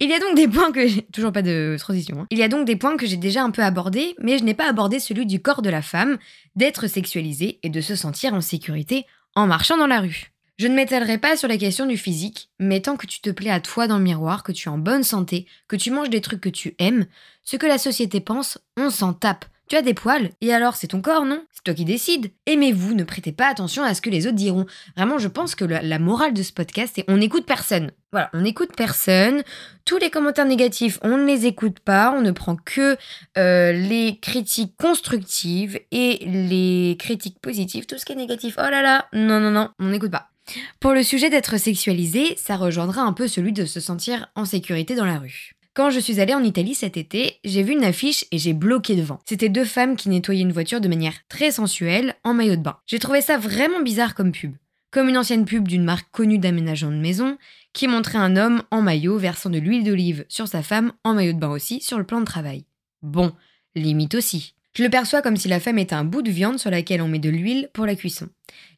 Il 0.00 0.08
y 0.08 0.14
a 0.14 0.18
donc 0.18 0.34
des 0.34 0.48
points 0.48 0.72
que 0.72 0.86
j'ai... 0.86 1.02
Toujours 1.02 1.32
pas 1.32 1.42
de 1.42 1.76
transition. 1.78 2.20
Hein. 2.20 2.26
Il 2.30 2.38
y 2.38 2.42
a 2.42 2.48
donc 2.48 2.66
des 2.66 2.76
points 2.76 2.96
que 2.96 3.06
j'ai 3.06 3.16
déjà 3.16 3.42
un 3.42 3.50
peu 3.50 3.62
abordés, 3.62 4.14
mais 4.18 4.38
je 4.38 4.44
n'ai 4.44 4.54
pas 4.54 4.68
abordé 4.68 4.98
celui 4.98 5.26
du 5.26 5.40
corps 5.40 5.62
de 5.62 5.70
la 5.70 5.82
femme, 5.82 6.18
d'être 6.56 6.86
sexualisée 6.86 7.58
et 7.62 7.68
de 7.68 7.80
se 7.80 7.94
sentir 7.94 8.34
en 8.34 8.40
sécurité 8.40 9.04
en 9.34 9.46
marchant 9.46 9.76
dans 9.76 9.86
la 9.86 10.00
rue. 10.00 10.32
Je 10.58 10.66
ne 10.66 10.74
m'étalerai 10.74 11.18
pas 11.18 11.36
sur 11.36 11.46
la 11.46 11.56
question 11.56 11.86
du 11.86 11.96
physique, 11.96 12.50
mais 12.58 12.80
tant 12.80 12.96
que 12.96 13.06
tu 13.06 13.20
te 13.20 13.30
plais 13.30 13.50
à 13.50 13.60
toi 13.60 13.86
dans 13.86 13.98
le 13.98 14.02
miroir, 14.02 14.42
que 14.42 14.50
tu 14.50 14.68
es 14.68 14.72
en 14.72 14.78
bonne 14.78 15.04
santé, 15.04 15.46
que 15.68 15.76
tu 15.76 15.92
manges 15.92 16.10
des 16.10 16.20
trucs 16.20 16.40
que 16.40 16.48
tu 16.48 16.74
aimes, 16.78 17.06
ce 17.44 17.56
que 17.56 17.66
la 17.66 17.78
société 17.78 18.20
pense, 18.20 18.58
on 18.76 18.90
s'en 18.90 19.12
tape. 19.12 19.44
Tu 19.68 19.76
as 19.76 19.82
des 19.82 19.92
poils, 19.92 20.30
et 20.40 20.54
alors 20.54 20.76
c'est 20.76 20.86
ton 20.86 21.02
corps, 21.02 21.26
non? 21.26 21.44
C'est 21.52 21.62
toi 21.62 21.74
qui 21.74 21.84
décides. 21.84 22.32
Aimez-vous, 22.46 22.94
ne 22.94 23.04
prêtez 23.04 23.32
pas 23.32 23.48
attention 23.48 23.82
à 23.82 23.92
ce 23.92 24.00
que 24.00 24.08
les 24.08 24.26
autres 24.26 24.36
diront. 24.36 24.64
Vraiment, 24.96 25.18
je 25.18 25.28
pense 25.28 25.54
que 25.54 25.64
la, 25.66 25.98
morale 25.98 26.32
de 26.32 26.42
ce 26.42 26.52
podcast, 26.52 26.94
c'est 26.96 27.04
on 27.06 27.18
n'écoute 27.18 27.44
personne. 27.44 27.90
Voilà, 28.10 28.30
on 28.32 28.40
n'écoute 28.40 28.74
personne. 28.74 29.42
Tous 29.84 29.98
les 29.98 30.08
commentaires 30.08 30.46
négatifs, 30.46 30.98
on 31.02 31.18
ne 31.18 31.26
les 31.26 31.44
écoute 31.44 31.80
pas. 31.80 32.14
On 32.16 32.22
ne 32.22 32.30
prend 32.30 32.56
que 32.56 32.96
euh, 33.36 33.72
les 33.72 34.18
critiques 34.22 34.74
constructives 34.78 35.78
et 35.90 36.24
les 36.24 36.96
critiques 36.98 37.38
positives. 37.40 37.84
Tout 37.84 37.98
ce 37.98 38.06
qui 38.06 38.12
est 38.12 38.16
négatif, 38.16 38.54
oh 38.56 38.70
là 38.70 38.80
là, 38.80 39.06
non, 39.12 39.38
non, 39.38 39.50
non, 39.50 39.68
on 39.78 39.88
n'écoute 39.88 40.12
pas. 40.12 40.30
Pour 40.80 40.92
le 40.94 41.02
sujet 41.02 41.28
d'être 41.28 41.58
sexualisé, 41.58 42.36
ça 42.38 42.56
rejoindra 42.56 43.02
un 43.02 43.12
peu 43.12 43.28
celui 43.28 43.52
de 43.52 43.66
se 43.66 43.80
sentir 43.80 44.28
en 44.34 44.46
sécurité 44.46 44.94
dans 44.94 45.04
la 45.04 45.18
rue. 45.18 45.57
Quand 45.78 45.90
je 45.90 46.00
suis 46.00 46.18
allée 46.18 46.34
en 46.34 46.42
Italie 46.42 46.74
cet 46.74 46.96
été, 46.96 47.38
j'ai 47.44 47.62
vu 47.62 47.72
une 47.72 47.84
affiche 47.84 48.24
et 48.32 48.38
j'ai 48.38 48.52
bloqué 48.52 48.96
devant. 48.96 49.20
C'était 49.24 49.48
deux 49.48 49.64
femmes 49.64 49.94
qui 49.94 50.08
nettoyaient 50.08 50.42
une 50.42 50.50
voiture 50.50 50.80
de 50.80 50.88
manière 50.88 51.14
très 51.28 51.52
sensuelle, 51.52 52.16
en 52.24 52.34
maillot 52.34 52.56
de 52.56 52.62
bain. 52.62 52.78
J'ai 52.84 52.98
trouvé 52.98 53.20
ça 53.20 53.38
vraiment 53.38 53.80
bizarre 53.80 54.16
comme 54.16 54.32
pub. 54.32 54.56
Comme 54.90 55.08
une 55.08 55.16
ancienne 55.16 55.44
pub 55.44 55.68
d'une 55.68 55.84
marque 55.84 56.10
connue 56.10 56.38
d'aménagement 56.38 56.90
de 56.90 56.96
maison, 56.96 57.38
qui 57.74 57.86
montrait 57.86 58.18
un 58.18 58.36
homme 58.36 58.64
en 58.72 58.82
maillot 58.82 59.18
versant 59.18 59.50
de 59.50 59.58
l'huile 59.60 59.84
d'olive 59.84 60.24
sur 60.28 60.48
sa 60.48 60.64
femme 60.64 60.90
en 61.04 61.14
maillot 61.14 61.34
de 61.34 61.38
bain 61.38 61.50
aussi 61.50 61.80
sur 61.80 61.96
le 61.96 62.02
plan 62.04 62.18
de 62.18 62.26
travail. 62.26 62.64
Bon, 63.02 63.32
limite 63.76 64.16
aussi. 64.16 64.54
Je 64.74 64.82
le 64.82 64.90
perçois 64.90 65.22
comme 65.22 65.36
si 65.36 65.46
la 65.46 65.60
femme 65.60 65.78
était 65.78 65.94
un 65.94 66.04
bout 66.04 66.22
de 66.22 66.32
viande 66.32 66.58
sur 66.58 66.72
laquelle 66.72 67.02
on 67.02 67.08
met 67.08 67.20
de 67.20 67.30
l'huile 67.30 67.70
pour 67.72 67.86
la 67.86 67.94
cuisson. 67.94 68.28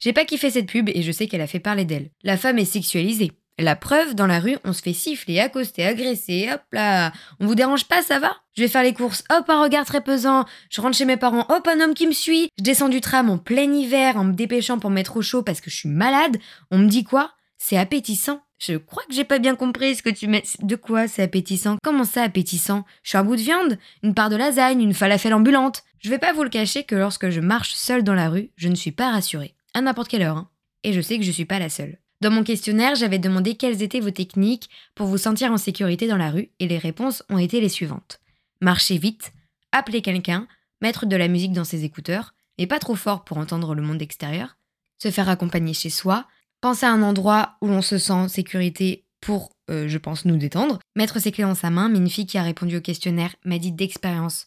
J'ai 0.01 0.13
pas 0.13 0.27
kiffé 0.27 0.51
cette 0.51 0.69
pub 0.69 0.91
et 0.91 1.01
je 1.01 1.13
sais 1.13 1.29
qu'elle 1.29 1.41
a 1.41 1.47
fait 1.47 1.61
parler 1.61 1.87
d'elle. 1.87 2.11
La 2.25 2.37
femme 2.37 2.59
est 2.59 2.67
sexualisée. 2.67 3.33
La 3.61 3.77
preuve, 3.77 4.15
dans 4.15 4.27
la 4.27 4.41
rue, 4.41 4.57
on 4.65 4.73
se 4.73 4.81
fait 4.81 4.95
siffler, 4.95 5.39
accoster, 5.39 5.85
agresser, 5.85 6.49
hop 6.51 6.63
là. 6.73 7.13
On 7.41 7.47
vous 7.47 7.55
dérange 7.55 7.85
pas, 7.85 8.01
ça 8.01 8.19
va? 8.19 8.35
Je 8.57 8.63
vais 8.63 8.69
faire 8.69 8.83
les 8.83 8.95
courses, 8.95 9.23
hop, 9.31 9.51
un 9.51 9.63
regard 9.63 9.85
très 9.85 10.01
pesant. 10.01 10.47
Je 10.71 10.81
rentre 10.81 10.97
chez 10.97 11.05
mes 11.05 11.19
parents, 11.19 11.45
hop, 11.51 11.69
un 11.69 11.79
homme 11.81 11.93
qui 11.93 12.07
me 12.07 12.13
suit. 12.13 12.49
Je 12.59 12.65
descends 12.65 12.89
du 12.89 13.03
tram 13.03 13.29
en 13.29 13.37
plein 13.37 13.71
hiver 13.71 14.17
en 14.17 14.25
me 14.25 14.33
dépêchant 14.33 14.79
pour 14.79 14.89
mettre 14.89 15.19
au 15.19 15.23
chaud 15.23 15.43
parce 15.43 15.61
que 15.61 15.69
je 15.69 15.77
suis 15.77 15.91
malade. 15.91 16.39
On 16.71 16.79
me 16.79 16.89
dit 16.89 17.05
quoi? 17.05 17.33
C'est 17.59 17.77
appétissant. 17.77 18.41
Je 18.59 18.79
crois 18.79 19.03
que 19.07 19.15
j'ai 19.15 19.25
pas 19.25 19.39
bien 19.39 19.57
compris 19.57 19.95
ce 19.95 20.03
que 20.03 20.09
tu 20.09 20.27
mets. 20.27 20.45
De 20.63 20.77
quoi 20.77 21.07
c'est 21.07 21.23
appétissant? 21.23 21.77
Comment 21.83 22.05
ça 22.05 22.23
appétissant? 22.23 22.87
Je 23.03 23.11
suis 23.11 23.19
un 23.19 23.25
bout 23.25 23.37
de 23.37 23.43
viande 23.43 23.79
Une 24.03 24.15
part 24.15 24.31
de 24.31 24.37
lasagne 24.37 24.81
Une 24.81 24.95
falafel 24.95 25.35
ambulante 25.35 25.83
Je 25.99 26.09
vais 26.09 26.19
pas 26.19 26.33
vous 26.33 26.45
le 26.45 26.51
cacher 26.51 26.85
que 26.85 26.95
lorsque 26.95 27.29
je 27.29 27.41
marche 27.41 27.75
seule 27.75 28.05
dans 28.05 28.15
la 28.15 28.31
rue, 28.31 28.53
je 28.57 28.69
ne 28.69 28.75
suis 28.75 28.93
pas 28.93 29.11
rassurée. 29.11 29.55
À 29.75 29.83
n'importe 29.83 30.09
quelle 30.09 30.23
heure. 30.23 30.39
Hein. 30.39 30.51
Et 30.83 30.95
je 30.95 31.01
sais 31.03 31.19
que 31.19 31.25
je 31.25 31.31
suis 31.31 31.45
pas 31.45 31.59
la 31.59 31.69
seule. 31.69 31.99
Dans 32.21 32.31
mon 32.31 32.45
questionnaire, 32.45 32.97
j'avais 32.97 33.19
demandé 33.19 33.55
quelles 33.55 33.83
étaient 33.83 34.01
vos 34.01 34.11
techniques 34.11 34.69
pour 34.95 35.07
vous 35.07 35.17
sentir 35.17 35.53
en 35.53 35.57
sécurité 35.57 36.07
dans 36.07 36.19
la 36.19 36.31
rue 36.31 36.51
et 36.59 36.69
les 36.69 36.77
réponses 36.77 37.23
ont 37.31 37.39
été 37.39 37.63
les 37.63 37.71
suivantes. 37.71 38.21
Marcher 38.61 38.99
vite, 38.99 39.33
appeler 39.73 40.03
quelqu'un, 40.03 40.47
mettre 40.83 41.07
de 41.07 41.17
la 41.17 41.29
musique 41.29 41.55
dans 41.55 41.65
ses 41.65 41.85
écouteurs, 41.85 42.35
mais 42.59 42.67
pas 42.67 42.79
trop 42.79 42.95
fort 42.95 43.25
pour 43.25 43.39
entendre 43.39 43.75
le 43.75 43.81
monde 43.81 44.03
extérieur, 44.03 44.59
se 45.03 45.11
faire 45.11 45.31
accompagner 45.31 45.73
chez 45.73 45.89
soi, 45.89 46.27
penser 46.61 46.85
à 46.85 46.93
un 46.93 47.01
endroit 47.01 47.57
où 47.63 47.69
l'on 47.69 47.81
se 47.81 47.97
sent 47.97 48.13
en 48.13 48.29
sécurité 48.29 49.07
pour, 49.23 49.53
euh, 49.71 49.89
je 49.89 49.97
pense, 49.97 50.27
nous 50.27 50.37
détendre, 50.37 50.79
mettre 50.97 51.21
ses 51.21 51.33
clés 51.33 51.45
dans 51.45 51.55
sa 51.55 51.71
main, 51.71 51.89
mais 51.89 51.99
une 51.99 52.11
fille 52.11 52.27
qui 52.27 52.37
a 52.37 52.43
répondu 52.43 52.77
au 52.77 52.81
questionnaire 52.83 53.35
m'a 53.47 53.59
dit 53.59 53.73
d'expérience 53.73 54.45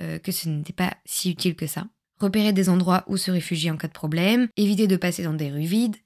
euh, 0.00 0.20
que 0.20 0.30
ce 0.30 0.48
n'était 0.48 0.72
pas 0.72 0.94
si 1.04 1.32
utile 1.32 1.56
que 1.56 1.66
ça. 1.66 1.88
Repérer 2.20 2.52
des 2.52 2.68
endroits 2.68 3.02
où 3.08 3.16
se 3.16 3.32
réfugier 3.32 3.72
en 3.72 3.76
cas 3.76 3.88
de 3.88 3.92
problème, 3.92 4.46
éviter 4.56 4.86
de 4.86 4.96
passer 4.96 5.24
dans 5.24 5.34
des 5.34 5.50
rues 5.50 5.62
vides, 5.62 5.96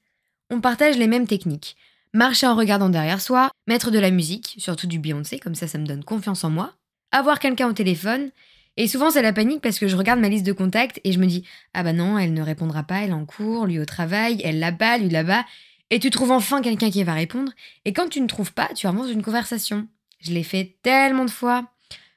on 0.51 0.61
partage 0.61 0.97
les 0.97 1.07
mêmes 1.07 1.27
techniques. 1.27 1.77
Marcher 2.13 2.45
en 2.45 2.55
regardant 2.55 2.89
derrière 2.89 3.21
soi, 3.21 3.49
mettre 3.67 3.89
de 3.89 3.97
la 3.97 4.11
musique, 4.11 4.55
surtout 4.57 4.85
du 4.85 4.99
Beyoncé, 4.99 5.39
comme 5.39 5.55
ça 5.55 5.67
ça 5.67 5.77
me 5.77 5.87
donne 5.87 6.03
confiance 6.03 6.43
en 6.43 6.49
moi, 6.49 6.73
avoir 7.11 7.39
quelqu'un 7.39 7.69
au 7.69 7.73
téléphone, 7.73 8.31
et 8.75 8.89
souvent 8.89 9.11
c'est 9.11 9.21
la 9.21 9.31
panique 9.31 9.61
parce 9.61 9.79
que 9.79 9.87
je 9.87 9.95
regarde 9.95 10.19
ma 10.19 10.27
liste 10.27 10.45
de 10.45 10.51
contacts 10.51 10.99
et 11.05 11.13
je 11.13 11.19
me 11.19 11.25
dis 11.25 11.45
ah 11.73 11.83
bah 11.83 11.93
non, 11.93 12.17
elle 12.17 12.33
ne 12.33 12.41
répondra 12.41 12.83
pas, 12.83 12.99
elle 12.99 13.11
est 13.11 13.13
en 13.13 13.25
cours, 13.25 13.65
lui 13.65 13.79
au 13.79 13.85
travail, 13.85 14.41
elle 14.43 14.59
là-bas, 14.59 14.97
lui 14.97 15.09
là-bas, 15.09 15.45
et 15.89 15.99
tu 15.99 16.09
trouves 16.09 16.31
enfin 16.31 16.61
quelqu'un 16.61 16.91
qui 16.91 17.03
va 17.05 17.13
répondre, 17.13 17.53
et 17.85 17.93
quand 17.93 18.09
tu 18.09 18.19
ne 18.19 18.27
trouves 18.27 18.53
pas, 18.53 18.69
tu 18.75 18.87
avances 18.87 19.09
une 19.09 19.23
conversation. 19.23 19.87
Je 20.19 20.33
l'ai 20.33 20.43
fait 20.43 20.77
tellement 20.83 21.25
de 21.25 21.31
fois. 21.31 21.71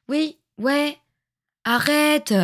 Oui, 0.08 0.36
ouais, 0.58 0.98
arrête. 1.64 2.34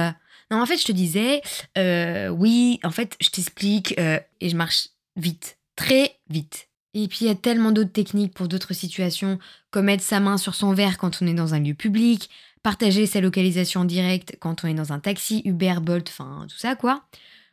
Non, 0.50 0.62
en 0.62 0.66
fait, 0.66 0.78
je 0.78 0.86
te 0.86 0.92
disais, 0.92 1.42
euh, 1.76 2.28
oui, 2.28 2.80
en 2.82 2.90
fait, 2.90 3.16
je 3.20 3.28
t'explique, 3.28 3.94
euh, 3.98 4.18
et 4.40 4.48
je 4.48 4.56
marche 4.56 4.88
vite 5.16 5.59
très 5.80 6.16
vite. 6.28 6.68
Et 6.92 7.08
puis 7.08 7.20
il 7.22 7.26
y 7.28 7.30
a 7.30 7.34
tellement 7.34 7.72
d'autres 7.72 7.92
techniques 7.92 8.34
pour 8.34 8.48
d'autres 8.48 8.74
situations, 8.74 9.38
comme 9.70 9.86
mettre 9.86 10.04
sa 10.04 10.20
main 10.20 10.36
sur 10.36 10.54
son 10.54 10.74
verre 10.74 10.98
quand 10.98 11.22
on 11.22 11.26
est 11.26 11.34
dans 11.34 11.54
un 11.54 11.60
lieu 11.60 11.72
public, 11.72 12.28
partager 12.62 13.06
sa 13.06 13.22
localisation 13.22 13.80
en 13.80 13.84
direct 13.86 14.36
quand 14.40 14.62
on 14.62 14.68
est 14.68 14.74
dans 14.74 14.92
un 14.92 14.98
taxi, 14.98 15.40
Uber, 15.46 15.76
Bolt, 15.80 16.08
enfin 16.10 16.46
tout 16.50 16.58
ça 16.58 16.74
quoi. 16.76 17.04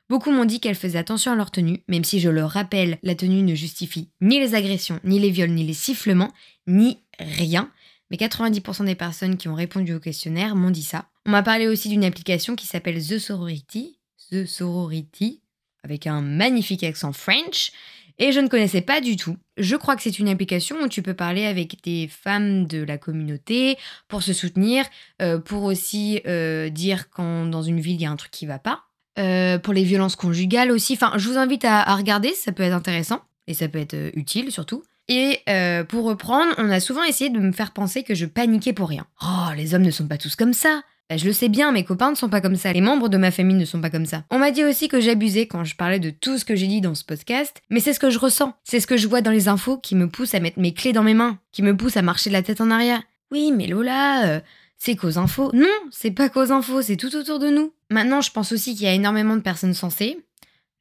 Beaucoup 0.09 0.31
m'ont 0.31 0.45
dit 0.45 0.59
qu'elles 0.59 0.75
faisaient 0.75 0.99
attention 0.99 1.31
à 1.31 1.35
leur 1.35 1.51
tenue, 1.51 1.83
même 1.87 2.03
si 2.03 2.19
je 2.19 2.29
leur 2.29 2.49
rappelle, 2.49 2.97
la 3.01 3.15
tenue 3.15 3.43
ne 3.43 3.55
justifie 3.55 4.09
ni 4.19 4.39
les 4.39 4.55
agressions, 4.55 4.99
ni 5.03 5.19
les 5.19 5.29
viols, 5.29 5.51
ni 5.51 5.65
les 5.65 5.73
sifflements, 5.73 6.33
ni 6.65 6.99
rien. 7.19 7.71
Mais 8.09 8.17
90% 8.17 8.85
des 8.85 8.95
personnes 8.95 9.37
qui 9.37 9.47
ont 9.47 9.55
répondu 9.55 9.93
au 9.93 9.99
questionnaire 9.99 10.55
m'ont 10.55 10.71
dit 10.71 10.83
ça. 10.83 11.09
On 11.25 11.31
m'a 11.31 11.43
parlé 11.43 11.67
aussi 11.67 11.89
d'une 11.89 12.05
application 12.05 12.55
qui 12.55 12.65
s'appelle 12.65 13.05
The 13.05 13.19
Sorority, 13.19 13.99
The 14.31 14.45
Sorority, 14.45 15.41
avec 15.83 16.07
un 16.07 16.21
magnifique 16.21 16.83
accent 16.83 17.11
French, 17.11 17.71
et 18.19 18.31
je 18.31 18.39
ne 18.39 18.47
connaissais 18.47 18.81
pas 18.81 19.01
du 19.01 19.15
tout. 19.15 19.37
Je 19.57 19.75
crois 19.75 19.95
que 19.95 20.01
c'est 20.01 20.19
une 20.19 20.29
application 20.29 20.77
où 20.81 20.87
tu 20.87 21.01
peux 21.01 21.13
parler 21.13 21.45
avec 21.45 21.83
des 21.83 22.07
femmes 22.07 22.65
de 22.65 22.83
la 22.83 22.97
communauté 22.97 23.77
pour 24.07 24.23
se 24.23 24.33
soutenir, 24.33 24.85
euh, 25.21 25.39
pour 25.39 25.63
aussi 25.63 26.21
euh, 26.27 26.69
dire 26.69 27.09
quand 27.09 27.45
dans 27.45 27.61
une 27.61 27.79
ville 27.79 27.95
il 27.95 28.01
y 28.01 28.05
a 28.05 28.11
un 28.11 28.15
truc 28.15 28.31
qui 28.31 28.45
va 28.45 28.59
pas. 28.59 28.83
Euh, 29.19 29.57
pour 29.57 29.73
les 29.73 29.83
violences 29.83 30.15
conjugales 30.15 30.71
aussi. 30.71 30.93
Enfin, 30.93 31.13
je 31.17 31.27
vous 31.27 31.37
invite 31.39 31.65
à, 31.65 31.95
regarder, 31.95 32.35
ça 32.35 32.51
peut 32.51 32.61
être 32.61 32.73
intéressant 32.73 33.21
et 33.47 33.55
ça 33.55 33.67
peut 33.67 33.79
être 33.79 34.11
utile 34.13 34.51
surtout. 34.51 34.83
Et 35.07 35.39
pour 35.87 36.03
reprendre, 36.03 36.53
on 36.57 36.69
a 36.69 36.79
souvent 36.79 37.03
essayé 37.03 37.29
de 37.29 37.39
me 37.39 37.51
faire 37.51 37.71
penser 37.71 38.03
que 38.03 38.13
je 38.13 38.25
paniquais 38.25 38.73
pour 38.73 38.89
rien. 38.89 39.07
Oh, 39.23 39.53
les 39.55 39.73
hommes 39.73 39.83
ne 39.83 39.89
sont 39.89 40.07
pas 40.07 40.17
tous 40.17 40.35
comme 40.35 40.53
ça. 40.53 40.83
Bah, 41.09 41.15
je 41.15 41.25
le 41.25 41.31
sais 41.31 41.47
bien, 41.47 41.71
mes 41.71 41.85
copains 41.85 42.11
ne 42.11 42.15
sont 42.15 42.27
pas 42.27 42.41
comme 42.41 42.57
ça, 42.57 42.73
les 42.73 42.81
membres 42.81 43.07
de 43.07 43.17
ma 43.17 43.31
famille 43.31 43.55
ne 43.55 43.63
sont 43.63 43.79
pas 43.79 43.89
comme 43.89 44.05
ça. 44.05 44.25
On 44.29 44.39
m'a 44.39 44.51
dit 44.51 44.65
aussi 44.65 44.89
que 44.89 44.99
j'abusais 44.99 45.47
quand 45.47 45.63
je 45.63 45.75
parlais 45.77 45.99
de 45.99 46.09
tout 46.09 46.37
ce 46.37 46.43
que 46.43 46.55
j'ai 46.55 46.67
dit 46.67 46.81
dans 46.81 46.95
ce 46.95 47.05
podcast, 47.05 47.61
mais 47.69 47.79
c'est 47.79 47.93
ce 47.93 47.99
que 47.99 48.09
je 48.09 48.19
ressens, 48.19 48.53
c'est 48.65 48.81
ce 48.81 48.87
que 48.87 48.97
je 48.97 49.07
vois 49.07 49.21
dans 49.21 49.31
les 49.31 49.47
infos 49.47 49.77
qui 49.77 49.95
me 49.95 50.09
pousse 50.09 50.35
à 50.35 50.41
mettre 50.41 50.59
mes 50.59 50.73
clés 50.73 50.91
dans 50.91 51.03
mes 51.03 51.13
mains, 51.13 51.39
qui 51.53 51.61
me 51.61 51.77
pousse 51.77 51.95
à 51.95 52.01
marcher 52.01 52.29
de 52.29 52.33
la 52.33 52.41
tête 52.41 52.59
en 52.59 52.71
arrière. 52.71 53.01
Oui, 53.31 53.53
mais 53.55 53.67
Lola, 53.67 54.27
euh, 54.27 54.39
c'est 54.77 54.97
cause 54.97 55.17
info. 55.17 55.49
Non, 55.53 55.67
c'est 55.91 56.11
pas 56.11 56.27
cause 56.27 56.51
info, 56.51 56.81
c'est 56.81 56.97
tout 56.97 57.15
autour 57.15 57.39
de 57.39 57.49
nous. 57.49 57.73
Maintenant, 57.89 58.19
je 58.19 58.31
pense 58.31 58.51
aussi 58.51 58.75
qu'il 58.75 58.83
y 58.83 58.89
a 58.89 58.93
énormément 58.93 59.37
de 59.37 59.41
personnes 59.41 59.73
sensées, 59.73 60.19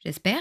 j'espère, 0.05 0.41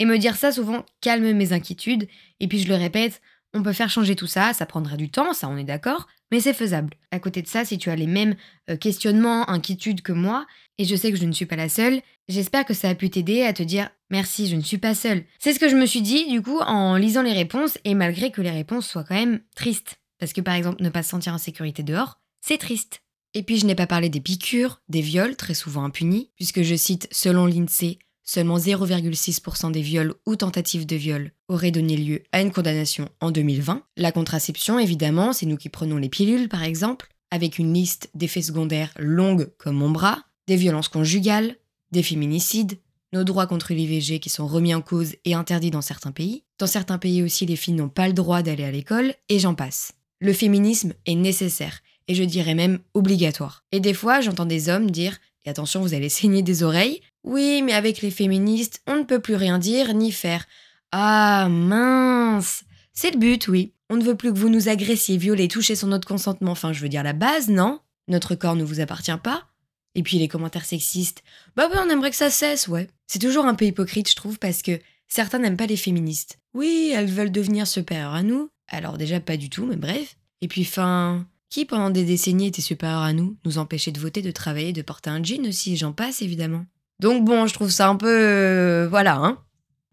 et 0.00 0.06
me 0.06 0.18
dire 0.18 0.34
ça 0.34 0.50
souvent 0.50 0.84
calme 1.00 1.30
mes 1.32 1.52
inquiétudes, 1.52 2.08
et 2.40 2.48
puis 2.48 2.58
je 2.58 2.68
le 2.68 2.74
répète, 2.74 3.20
on 3.54 3.62
peut 3.62 3.72
faire 3.72 3.90
changer 3.90 4.16
tout 4.16 4.26
ça, 4.26 4.52
ça 4.52 4.66
prendra 4.66 4.96
du 4.96 5.10
temps, 5.10 5.32
ça 5.32 5.48
on 5.48 5.56
est 5.56 5.64
d'accord, 5.64 6.06
mais 6.30 6.40
c'est 6.40 6.54
faisable. 6.54 6.94
À 7.10 7.18
côté 7.18 7.42
de 7.42 7.48
ça, 7.48 7.64
si 7.64 7.78
tu 7.78 7.90
as 7.90 7.96
les 7.96 8.06
mêmes 8.06 8.36
euh, 8.68 8.76
questionnements, 8.76 9.48
inquiétudes 9.50 10.02
que 10.02 10.12
moi, 10.12 10.46
et 10.78 10.84
je 10.84 10.94
sais 10.96 11.10
que 11.10 11.18
je 11.18 11.24
ne 11.24 11.32
suis 11.32 11.46
pas 11.46 11.56
la 11.56 11.68
seule, 11.68 12.00
j'espère 12.28 12.64
que 12.64 12.74
ça 12.74 12.88
a 12.88 12.94
pu 12.94 13.10
t'aider 13.10 13.42
à 13.42 13.52
te 13.52 13.62
dire 13.62 13.90
merci, 14.10 14.48
je 14.48 14.56
ne 14.56 14.62
suis 14.62 14.78
pas 14.78 14.94
seule. 14.94 15.24
C'est 15.38 15.52
ce 15.52 15.60
que 15.60 15.68
je 15.68 15.76
me 15.76 15.86
suis 15.86 16.02
dit 16.02 16.28
du 16.28 16.42
coup 16.42 16.58
en 16.60 16.96
lisant 16.96 17.22
les 17.22 17.32
réponses, 17.32 17.78
et 17.84 17.94
malgré 17.94 18.30
que 18.30 18.40
les 18.40 18.50
réponses 18.50 18.88
soient 18.88 19.04
quand 19.04 19.14
même 19.14 19.40
tristes. 19.54 20.00
Parce 20.18 20.32
que 20.32 20.40
par 20.40 20.54
exemple, 20.54 20.82
ne 20.82 20.90
pas 20.90 21.02
se 21.02 21.10
sentir 21.10 21.34
en 21.34 21.38
sécurité 21.38 21.82
dehors, 21.82 22.20
c'est 22.40 22.58
triste. 22.58 23.02
Et 23.34 23.42
puis 23.42 23.58
je 23.58 23.66
n'ai 23.66 23.74
pas 23.74 23.86
parlé 23.86 24.08
des 24.08 24.20
piqûres, 24.20 24.80
des 24.88 25.00
viols, 25.00 25.36
très 25.36 25.54
souvent 25.54 25.84
impunis, 25.84 26.30
puisque 26.36 26.62
je 26.62 26.74
cite 26.74 27.08
selon 27.12 27.46
l'INSEE, 27.46 27.98
seulement 28.30 28.58
0,6% 28.58 29.72
des 29.72 29.82
viols 29.82 30.14
ou 30.24 30.36
tentatives 30.36 30.86
de 30.86 30.94
viol 30.94 31.32
auraient 31.48 31.72
donné 31.72 31.96
lieu 31.96 32.22
à 32.30 32.40
une 32.40 32.52
condamnation 32.52 33.08
en 33.20 33.32
2020. 33.32 33.82
La 33.96 34.12
contraception, 34.12 34.78
évidemment, 34.78 35.32
c'est 35.32 35.46
nous 35.46 35.56
qui 35.56 35.68
prenons 35.68 35.96
les 35.96 36.08
pilules 36.08 36.48
par 36.48 36.62
exemple, 36.62 37.08
avec 37.32 37.58
une 37.58 37.74
liste 37.74 38.08
d'effets 38.14 38.42
secondaires 38.42 38.92
longue 39.00 39.50
comme 39.58 39.74
mon 39.74 39.90
bras, 39.90 40.22
des 40.46 40.54
violences 40.54 40.88
conjugales, 40.88 41.56
des 41.90 42.04
féminicides, 42.04 42.78
nos 43.12 43.24
droits 43.24 43.48
contre 43.48 43.74
l'IVG 43.74 44.20
qui 44.20 44.30
sont 44.30 44.46
remis 44.46 44.74
en 44.76 44.80
cause 44.80 45.16
et 45.24 45.34
interdits 45.34 45.72
dans 45.72 45.82
certains 45.82 46.12
pays. 46.12 46.44
Dans 46.60 46.68
certains 46.68 46.98
pays 46.98 47.24
aussi, 47.24 47.46
les 47.46 47.56
filles 47.56 47.74
n'ont 47.74 47.88
pas 47.88 48.06
le 48.06 48.14
droit 48.14 48.42
d'aller 48.42 48.62
à 48.62 48.70
l'école, 48.70 49.12
et 49.28 49.40
j'en 49.40 49.56
passe. 49.56 49.92
Le 50.20 50.32
féminisme 50.32 50.92
est 51.06 51.16
nécessaire, 51.16 51.80
et 52.06 52.14
je 52.14 52.22
dirais 52.22 52.54
même 52.54 52.78
obligatoire. 52.94 53.64
Et 53.72 53.80
des 53.80 53.94
fois, 53.94 54.20
j'entends 54.20 54.46
des 54.46 54.68
hommes 54.68 54.92
dire 54.92 55.18
attention, 55.46 55.80
vous 55.80 55.94
allez 55.94 56.08
saigner 56.08 56.42
des 56.42 56.62
oreilles. 56.62 57.00
Oui, 57.24 57.62
mais 57.62 57.72
avec 57.72 58.00
les 58.00 58.10
féministes, 58.10 58.82
on 58.86 58.96
ne 58.96 59.04
peut 59.04 59.20
plus 59.20 59.34
rien 59.34 59.58
dire 59.58 59.94
ni 59.94 60.12
faire. 60.12 60.46
Ah 60.92 61.48
mince 61.48 62.64
C'est 62.92 63.12
le 63.12 63.18
but, 63.18 63.48
oui. 63.48 63.74
On 63.90 63.96
ne 63.96 64.04
veut 64.04 64.16
plus 64.16 64.32
que 64.32 64.38
vous 64.38 64.48
nous 64.48 64.68
agressiez, 64.68 65.16
violez, 65.16 65.48
touchez 65.48 65.74
sans 65.74 65.88
notre 65.88 66.06
consentement. 66.06 66.52
Enfin, 66.52 66.72
je 66.72 66.80
veux 66.80 66.88
dire 66.88 67.02
la 67.02 67.12
base, 67.12 67.48
non? 67.48 67.80
Notre 68.08 68.34
corps 68.34 68.56
ne 68.56 68.64
vous 68.64 68.80
appartient 68.80 69.16
pas 69.22 69.48
Et 69.94 70.02
puis 70.02 70.18
les 70.18 70.28
commentaires 70.28 70.64
sexistes. 70.64 71.22
Bah 71.56 71.68
ouais, 71.68 71.78
on 71.78 71.90
aimerait 71.90 72.10
que 72.10 72.16
ça 72.16 72.30
cesse, 72.30 72.68
ouais. 72.68 72.88
C'est 73.06 73.18
toujours 73.18 73.46
un 73.46 73.54
peu 73.54 73.66
hypocrite, 73.66 74.08
je 74.08 74.16
trouve, 74.16 74.38
parce 74.38 74.62
que 74.62 74.80
certains 75.08 75.40
n'aiment 75.40 75.56
pas 75.56 75.66
les 75.66 75.76
féministes. 75.76 76.38
Oui, 76.54 76.92
elles 76.94 77.10
veulent 77.10 77.32
devenir 77.32 77.66
supérieures 77.66 78.14
à 78.14 78.22
nous. 78.22 78.50
Alors 78.68 78.96
déjà, 78.96 79.20
pas 79.20 79.36
du 79.36 79.50
tout, 79.50 79.66
mais 79.66 79.76
bref. 79.76 80.16
Et 80.40 80.48
puis, 80.48 80.64
fin, 80.64 81.26
qui, 81.50 81.64
pendant 81.64 81.90
des 81.90 82.04
décennies, 82.04 82.46
était 82.46 82.62
supérieur 82.62 83.00
à 83.00 83.12
nous, 83.12 83.36
nous 83.44 83.58
empêchait 83.58 83.92
de 83.92 84.00
voter, 84.00 84.22
de 84.22 84.30
travailler, 84.30 84.72
de 84.72 84.82
porter 84.82 85.10
un 85.10 85.22
jean 85.22 85.46
aussi, 85.46 85.76
j'en 85.76 85.92
passe 85.92 86.22
évidemment. 86.22 86.64
Donc 87.00 87.24
bon, 87.24 87.46
je 87.46 87.54
trouve 87.54 87.70
ça 87.70 87.88
un 87.88 87.96
peu... 87.96 88.06
Euh, 88.08 88.86
voilà, 88.88 89.16
hein. 89.16 89.38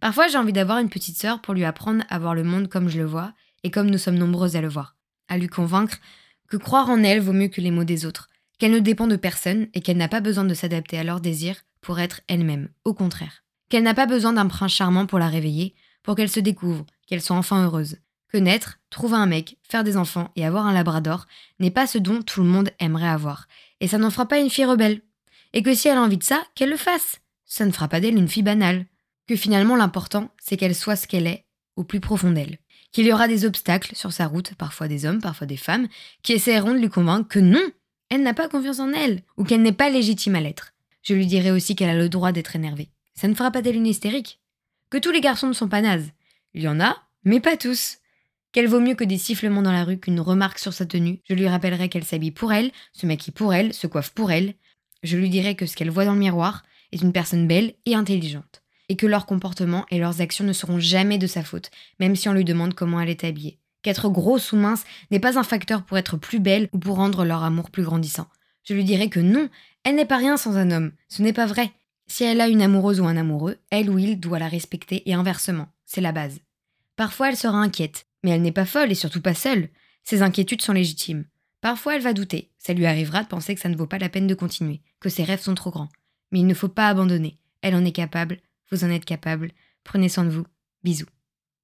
Parfois, 0.02 0.28
j'ai 0.28 0.38
envie 0.38 0.54
d'avoir 0.54 0.80
une 0.80 0.90
petite 0.90 1.18
sœur 1.18 1.42
pour 1.42 1.54
lui 1.54 1.64
apprendre 1.64 2.04
à 2.10 2.20
voir 2.20 2.36
le 2.36 2.44
monde 2.44 2.68
comme 2.68 2.90
je 2.90 2.98
le 2.98 3.06
vois, 3.06 3.34
et 3.64 3.72
comme 3.72 3.90
nous 3.90 3.98
sommes 3.98 4.18
nombreuses 4.18 4.58
à 4.58 4.62
le 4.62 4.68
voir. 4.68 4.96
À 5.30 5.38
lui 5.38 5.48
convaincre 5.48 5.98
que 6.50 6.58
croire 6.58 6.90
en 6.90 7.04
elle 7.04 7.22
vaut 7.22 7.34
mieux 7.34 7.48
que 7.48 7.62
les 7.62 7.72
mots 7.72 7.86
des 7.86 8.06
autres, 8.06 8.28
qu'elle 8.60 8.72
ne 8.72 8.80
dépend 8.80 9.08
de 9.08 9.16
personne 9.16 9.68
et 9.74 9.82
qu'elle 9.82 9.98
n'a 9.98 10.10
pas 10.10 10.20
besoin 10.20 10.44
de 10.44 10.54
s'adapter 10.54 11.00
à 11.00 11.04
leurs 11.04 11.22
désirs 11.22 11.64
pour 11.82 12.00
être 12.00 12.22
elle-même, 12.28 12.68
au 12.84 12.94
contraire. 12.94 13.44
Qu'elle 13.70 13.84
n'a 13.84 13.94
pas 13.94 14.06
besoin 14.06 14.34
d'un 14.34 14.48
prince 14.48 14.74
charmant 14.74 15.06
pour 15.06 15.18
la 15.18 15.30
réveiller, 15.30 15.76
pour 16.04 16.16
qu'elle 16.16 16.30
se 16.30 16.42
découvre, 16.42 16.86
qu'elle 17.08 17.22
soit 17.22 17.38
enfin 17.38 17.64
heureuse 17.64 17.98
que 18.30 18.38
naître, 18.38 18.80
trouver 18.90 19.16
un 19.16 19.26
mec, 19.26 19.58
faire 19.64 19.84
des 19.84 19.98
enfants 19.98 20.32
et 20.36 20.46
avoir 20.46 20.66
un 20.66 20.74
labrador 20.74 21.26
n'est 21.60 21.72
pas 21.72 21.88
ce 21.88 21.98
dont 21.98 22.22
tout 22.22 22.42
le 22.42 22.50
monde 22.50 22.72
aimerait 22.80 23.08
avoir. 23.08 23.48
Et 23.80 23.88
ça 23.88 23.98
n'en 23.98 24.10
fera 24.10 24.28
pas 24.28 24.40
une 24.40 24.50
fille 24.50 24.66
rebelle. 24.66 25.02
Et 25.58 25.64
que 25.64 25.74
si 25.74 25.88
elle 25.88 25.98
a 25.98 26.04
envie 26.04 26.20
de 26.20 26.24
ça, 26.24 26.46
qu'elle 26.54 26.70
le 26.70 26.78
fasse. 26.78 27.20
Ça 27.46 27.66
ne 27.66 27.72
fera 27.72 27.88
pas 27.88 28.00
d'elle 28.00 28.16
une 28.16 28.28
fille 28.28 28.44
banale. 28.44 28.86
Que 29.28 29.36
finalement 29.36 29.76
l'important, 29.76 30.30
c'est 30.40 30.56
qu'elle 30.56 30.76
soit 30.76 30.96
ce 30.96 31.08
qu'elle 31.08 31.26
est, 31.26 31.46
au 31.76 31.84
plus 31.84 32.00
profond 32.00 32.30
d'elle. 32.30 32.60
Qu'il 32.92 33.08
y 33.08 33.12
aura 33.12 33.28
des 33.28 33.44
obstacles 33.44 33.96
sur 33.96 34.14
sa 34.14 34.28
route, 34.28 34.54
parfois 34.54 34.88
des 34.88 35.08
hommes, 35.08 35.20
parfois 35.20 35.48
des 35.48 35.58
femmes, 35.58 35.88
qui 36.22 36.34
essaieront 36.34 36.76
de 36.76 36.78
lui 36.78 36.90
convaincre 36.90 37.28
que 37.28 37.40
non, 37.40 37.64
elle 38.12 38.22
n'a 38.22 38.36
pas 38.36 38.50
confiance 38.50 38.80
en 38.80 38.94
elle, 38.94 39.24
ou 39.36 39.44
qu'elle 39.44 39.64
n'est 39.64 39.72
pas 39.72 39.90
légitime 39.90 40.36
à 40.36 40.42
l'être. 40.42 40.74
Je 41.02 41.16
lui 41.16 41.26
dirai 41.26 41.50
aussi 41.50 41.76
qu'elle 41.76 41.90
a 41.90 41.98
le 41.98 42.08
droit 42.08 42.32
d'être 42.32 42.56
énervée. 42.56 42.92
Ça 43.16 43.28
ne 43.28 43.34
fera 43.34 43.50
pas 43.50 43.64
d'elle 43.64 43.78
une 43.78 43.88
hystérique. 43.88 44.40
Que 44.92 45.00
tous 45.00 45.12
les 45.12 45.22
garçons 45.22 45.48
ne 45.48 45.54
sont 45.54 45.70
pas 45.70 45.82
nazes. 45.82 46.12
Il 46.54 46.62
y 46.62 46.68
en 46.68 46.80
a, 46.80 46.98
mais 47.24 47.40
pas 47.40 47.58
tous 47.58 47.98
qu'elle 48.52 48.68
vaut 48.68 48.80
mieux 48.80 48.96
que 48.96 49.04
des 49.04 49.18
sifflements 49.18 49.64
dans 49.64 49.72
la 49.72 49.84
rue 49.84 50.00
qu'une 50.00 50.20
remarque 50.20 50.60
sur 50.60 50.74
sa 50.74 50.86
tenue. 50.86 51.20
Je 51.24 51.34
lui 51.34 51.48
rappellerai 51.48 51.90
qu'elle 51.90 52.04
s'habille 52.04 52.32
pour 52.32 52.54
elle, 52.54 52.72
se 52.94 53.08
maquille 53.08 53.34
pour 53.34 53.56
elle, 53.56 53.74
se 53.74 53.88
coiffe 53.88 54.12
pour 54.12 54.32
elle. 54.32 54.54
Je 55.04 55.18
lui 55.18 55.30
dirai 55.30 55.56
que 55.56 55.66
ce 55.66 55.76
qu'elle 55.76 55.90
voit 55.90 56.06
dans 56.06 56.14
le 56.14 56.20
miroir 56.20 56.64
est 56.92 57.02
une 57.02 57.14
personne 57.14 57.48
belle 57.48 57.74
et 57.86 57.96
intelligente, 57.96 58.64
et 58.90 58.96
que 58.96 59.06
leur 59.06 59.26
comportement 59.26 59.86
et 59.90 60.00
leurs 60.00 60.22
actions 60.22 60.46
ne 60.46 60.54
seront 60.54 60.80
jamais 60.80 61.18
de 61.18 61.28
sa 61.28 61.44
faute, 61.44 61.70
même 62.00 62.16
si 62.16 62.30
on 62.30 62.34
lui 62.34 62.46
demande 62.46 62.74
comment 62.74 63.00
elle 63.02 63.10
est 63.10 63.24
habillée. 63.24 63.60
Qu'être 63.84 64.10
grosse 64.10 64.52
ou 64.52 64.58
mince 64.58 64.84
n'est 65.12 65.20
pas 65.20 65.38
un 65.38 65.44
facteur 65.44 65.84
pour 65.84 65.98
être 65.98 66.18
plus 66.18 66.40
belle 66.40 66.70
ou 66.74 66.80
pour 66.80 66.96
rendre 66.96 67.26
leur 67.26 67.44
amour 67.44 67.70
plus 67.70 67.84
grandissant. 67.84 68.28
Je 68.64 68.74
lui 68.74 68.84
dirai 68.84 69.10
que 69.10 69.20
non, 69.20 69.50
elle 69.84 69.96
n'est 69.96 70.06
pas 70.06 70.18
rien 70.18 70.36
sans 70.36 70.58
un 70.58 70.72
homme, 70.72 70.92
ce 71.08 71.22
n'est 71.22 71.34
pas 71.34 71.46
vrai. 71.46 71.72
Si 72.08 72.24
elle 72.24 72.42
a 72.42 72.48
une 72.48 72.62
amoureuse 72.62 73.00
ou 73.00 73.06
un 73.06 73.18
amoureux, 73.18 73.58
elle 73.70 73.90
ou 73.90 74.00
il 74.00 74.20
doit 74.20 74.40
la 74.40 74.48
respecter 74.48 75.10
et 75.10 75.14
inversement, 75.14 75.68
c'est 75.86 76.02
la 76.02 76.12
base. 76.12 76.40
Parfois 76.96 77.30
elle 77.30 77.38
sera 77.38 77.58
inquiète, 77.58 78.08
mais 78.24 78.32
elle 78.32 78.42
n'est 78.42 78.52
pas 78.52 78.66
folle 78.66 78.92
et 78.92 78.96
surtout 78.96 79.22
pas 79.22 79.34
seule. 79.34 79.70
Ses 80.04 80.22
inquiétudes 80.22 80.62
sont 80.62 80.74
légitimes. 80.74 81.26
Parfois, 81.68 81.98
elle 81.98 82.02
va 82.02 82.14
douter. 82.14 82.50
Ça 82.58 82.72
lui 82.72 82.86
arrivera 82.86 83.24
de 83.24 83.28
penser 83.28 83.54
que 83.54 83.60
ça 83.60 83.68
ne 83.68 83.76
vaut 83.76 83.88
pas 83.88 83.98
la 83.98 84.08
peine 84.08 84.26
de 84.26 84.34
continuer, 84.34 84.80
que 85.02 85.10
ses 85.10 85.26
rêves 85.26 85.42
sont 85.42 85.54
trop 85.54 85.70
grands. 85.70 85.90
Mais 86.32 86.40
il 86.40 86.48
ne 86.48 86.54
faut 86.54 86.70
pas 86.70 86.88
abandonner. 86.88 87.40
Elle 87.62 87.76
en 87.76 87.84
est 87.84 87.92
capable, 87.92 88.38
vous 88.72 88.86
en 88.86 88.90
êtes 88.90 89.04
capable. 89.04 89.52
Prenez 89.84 90.08
soin 90.08 90.24
de 90.24 90.30
vous. 90.30 90.46
Bisous. 90.86 91.08